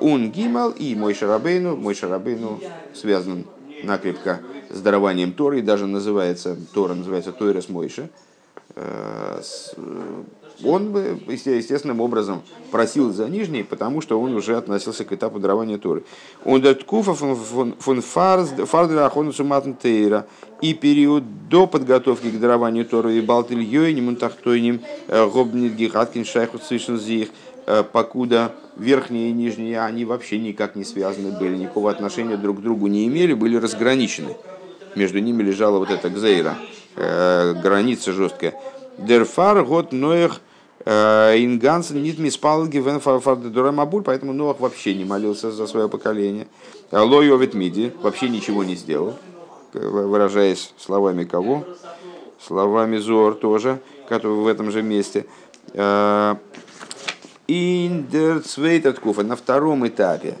Он 0.00 0.30
Гимал 0.30 0.70
и 0.70 0.94
мой 0.94 1.14
Шарабейну, 1.14 1.76
мой 1.76 1.94
Шарабейну 1.94 2.60
связан 2.94 3.46
накрепко 3.84 4.40
с 4.70 4.80
дарованием 4.80 5.32
Торы, 5.32 5.60
и 5.60 5.62
даже 5.62 5.86
называется, 5.86 6.56
Тора 6.72 6.94
называется 6.94 7.32
Тойрес 7.32 7.68
Мойша, 7.68 8.08
э, 8.74 9.40
он 10.62 10.92
бы 10.92 11.18
естественным 11.26 12.00
образом 12.00 12.42
просил 12.70 13.12
за 13.12 13.28
нижний, 13.28 13.62
потому 13.62 14.00
что 14.00 14.20
он 14.20 14.34
уже 14.34 14.56
относился 14.56 15.04
к 15.04 15.12
этапу 15.12 15.38
дарования 15.38 15.78
Торы. 15.78 16.04
Он 16.44 16.60
дает 16.60 16.84
куфа 16.84 17.14
фон 17.14 17.74
фардера 18.02 19.06
ахонусу 19.06 19.44
матнтейра 19.44 20.26
и 20.60 20.74
период 20.74 21.48
до 21.48 21.66
подготовки 21.66 22.30
к 22.30 22.38
дарованию 22.38 22.84
Торы 22.84 23.16
и 23.16 23.20
балтиль 23.20 23.62
йойним 23.62 24.08
унтахтойним 24.08 24.80
э, 25.08 25.28
гобнит 25.28 25.74
гихаткин 25.74 26.24
шайху 26.24 26.58
зих 26.68 27.28
э, 27.66 27.82
покуда 27.82 28.52
верхние 28.76 29.30
и 29.30 29.32
нижние, 29.32 29.80
они 29.80 30.04
вообще 30.04 30.38
никак 30.38 30.76
не 30.76 30.84
связаны 30.84 31.36
были, 31.38 31.56
никакого 31.56 31.90
отношения 31.90 32.36
друг 32.36 32.58
к 32.58 32.62
другу 32.62 32.86
не 32.86 33.06
имели, 33.06 33.34
были 33.34 33.56
разграничены. 33.56 34.36
Между 34.94 35.18
ними 35.18 35.42
лежала 35.42 35.78
вот 35.78 35.90
эта 35.90 36.08
гзейра, 36.08 36.56
э, 36.96 37.54
граница 37.62 38.12
жесткая. 38.12 38.54
Дерфар 38.98 39.64
год 39.64 39.92
Ноях 39.92 40.40
э, 40.84 41.34
Ингансен 41.38 42.02
нит 42.02 42.18
миспал 42.18 42.66
гивен 42.66 43.00
фардедурамабуль, 43.00 44.02
поэтому 44.02 44.32
Ноах 44.32 44.60
вообще 44.60 44.94
не 44.94 45.04
молился 45.04 45.50
за 45.50 45.66
свое 45.66 45.88
поколение. 45.88 46.46
Лойовит 46.90 47.54
миди 47.54 47.92
вообще 48.02 48.28
ничего 48.28 48.64
не 48.64 48.76
сделал, 48.76 49.14
выражаясь 49.72 50.72
словами 50.78 51.24
кого? 51.24 51.64
Словами 52.40 52.98
Зор 52.98 53.34
тоже, 53.34 53.80
который 54.08 54.36
в 54.36 54.46
этом 54.46 54.70
же 54.70 54.82
месте. 54.82 55.26
Э, 55.72 56.36
Индерцвейтаткуфа 57.46 59.22
на 59.22 59.36
втором 59.36 59.86
этапе 59.86 60.36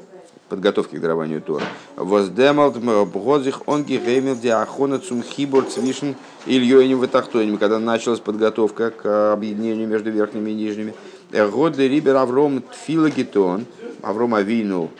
подготовки 0.48 0.96
к 0.96 1.00
дарованию 1.00 1.40
Тора. 1.40 1.64
Воздемалт 1.96 2.76
бгодзих 2.78 3.62
он 3.66 3.84
гигеймил 3.84 4.36
диахона 4.36 4.98
цум 4.98 5.22
хибор 5.22 5.64
цвишен 5.64 6.16
ильёйним 6.46 6.98
ватахтойним, 6.98 7.58
когда 7.58 7.78
началась 7.78 8.20
подготовка 8.20 8.90
к 8.90 9.32
объединению 9.32 9.88
между 9.88 10.10
верхними 10.10 10.50
и 10.50 10.54
нижними. 10.54 10.94
Годли 11.32 11.84
рибер 11.84 12.16
Авром 12.16 12.62
тфилагитон, 12.62 13.66
Авром 14.02 14.34
Авину 14.34 14.90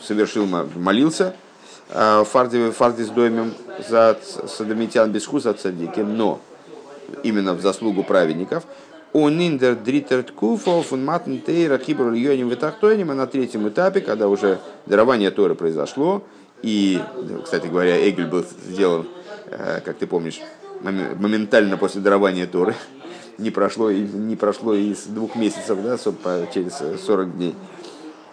совершил, 0.00 0.46
молился, 0.46 1.34
а, 1.90 2.24
фарди, 2.24 2.70
фарди 2.70 3.02
с 3.02 3.08
домем 3.08 3.52
за 3.88 4.18
садомитян 4.46 5.10
без 5.10 5.26
хуса 5.26 5.52
цадиким, 5.54 6.16
но 6.16 6.40
именно 7.22 7.54
в 7.54 7.60
заслугу 7.60 8.04
праведников, 8.04 8.64
он 9.14 9.40
индер 9.40 9.76
дритер 9.76 10.24
ткуфов, 10.24 10.92
он 10.92 11.04
матн 11.04 11.38
тейра 11.38 11.78
хибру 11.78 12.10
льоним 12.10 12.48
витахтойним, 12.48 13.12
а 13.12 13.14
на 13.14 13.28
третьем 13.28 13.68
этапе, 13.68 14.00
когда 14.00 14.28
уже 14.28 14.58
дарование 14.86 15.30
Торы 15.30 15.54
произошло, 15.54 16.24
и, 16.62 17.00
кстати 17.44 17.68
говоря, 17.68 17.96
Эгель 18.10 18.26
был 18.26 18.44
сделан, 18.66 19.06
э, 19.46 19.80
как 19.84 19.98
ты 19.98 20.08
помнишь, 20.08 20.40
моментально 20.80 21.76
после 21.76 22.00
дарования 22.00 22.48
Торы, 22.48 22.74
не 23.38 23.50
прошло, 23.50 23.92
не 23.92 24.34
прошло 24.34 24.74
из 24.74 25.04
двух 25.04 25.36
месяцев, 25.36 25.78
да, 25.80 25.96
через 26.52 26.82
40 27.06 27.36
дней, 27.36 27.54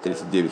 39. 0.02 0.52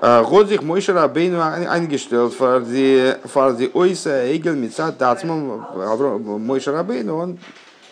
Годзих 0.00 0.62
мой 0.62 0.80
шарабейну 0.80 1.40
ангештелт 1.40 2.34
фарди 2.34 3.70
ойса 3.72 4.36
эгел 4.36 4.54
мица 4.54 4.92
тацмом 4.92 5.66
мой 6.40 6.60
шарабейну 6.60 7.16
он 7.16 7.38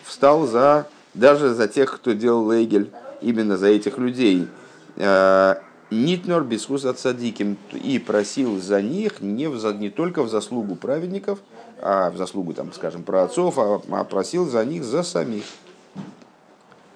встал 0.04 0.46
за, 0.46 0.86
даже 1.14 1.54
за 1.54 1.68
тех, 1.68 1.94
кто 1.94 2.12
делал 2.12 2.46
Лейгель, 2.46 2.90
именно 3.20 3.56
за 3.56 3.68
этих 3.68 3.98
людей. 3.98 4.48
Э, 4.96 5.56
Нитнор 5.90 6.44
бискус 6.44 6.84
от 6.84 6.98
садиким 6.98 7.56
и 7.72 7.98
просил 7.98 8.60
за 8.60 8.82
них 8.82 9.20
не, 9.20 9.48
в, 9.48 9.72
не 9.74 9.90
только 9.90 10.22
в 10.22 10.28
заслугу 10.28 10.76
праведников, 10.76 11.38
а 11.80 12.10
в 12.10 12.16
заслугу, 12.16 12.52
там, 12.54 12.72
скажем, 12.72 13.02
про 13.02 13.24
отцов, 13.24 13.58
а, 13.58 13.80
а 13.90 14.04
просил 14.04 14.48
за 14.48 14.64
них 14.64 14.84
за 14.84 15.02
самих. 15.02 15.44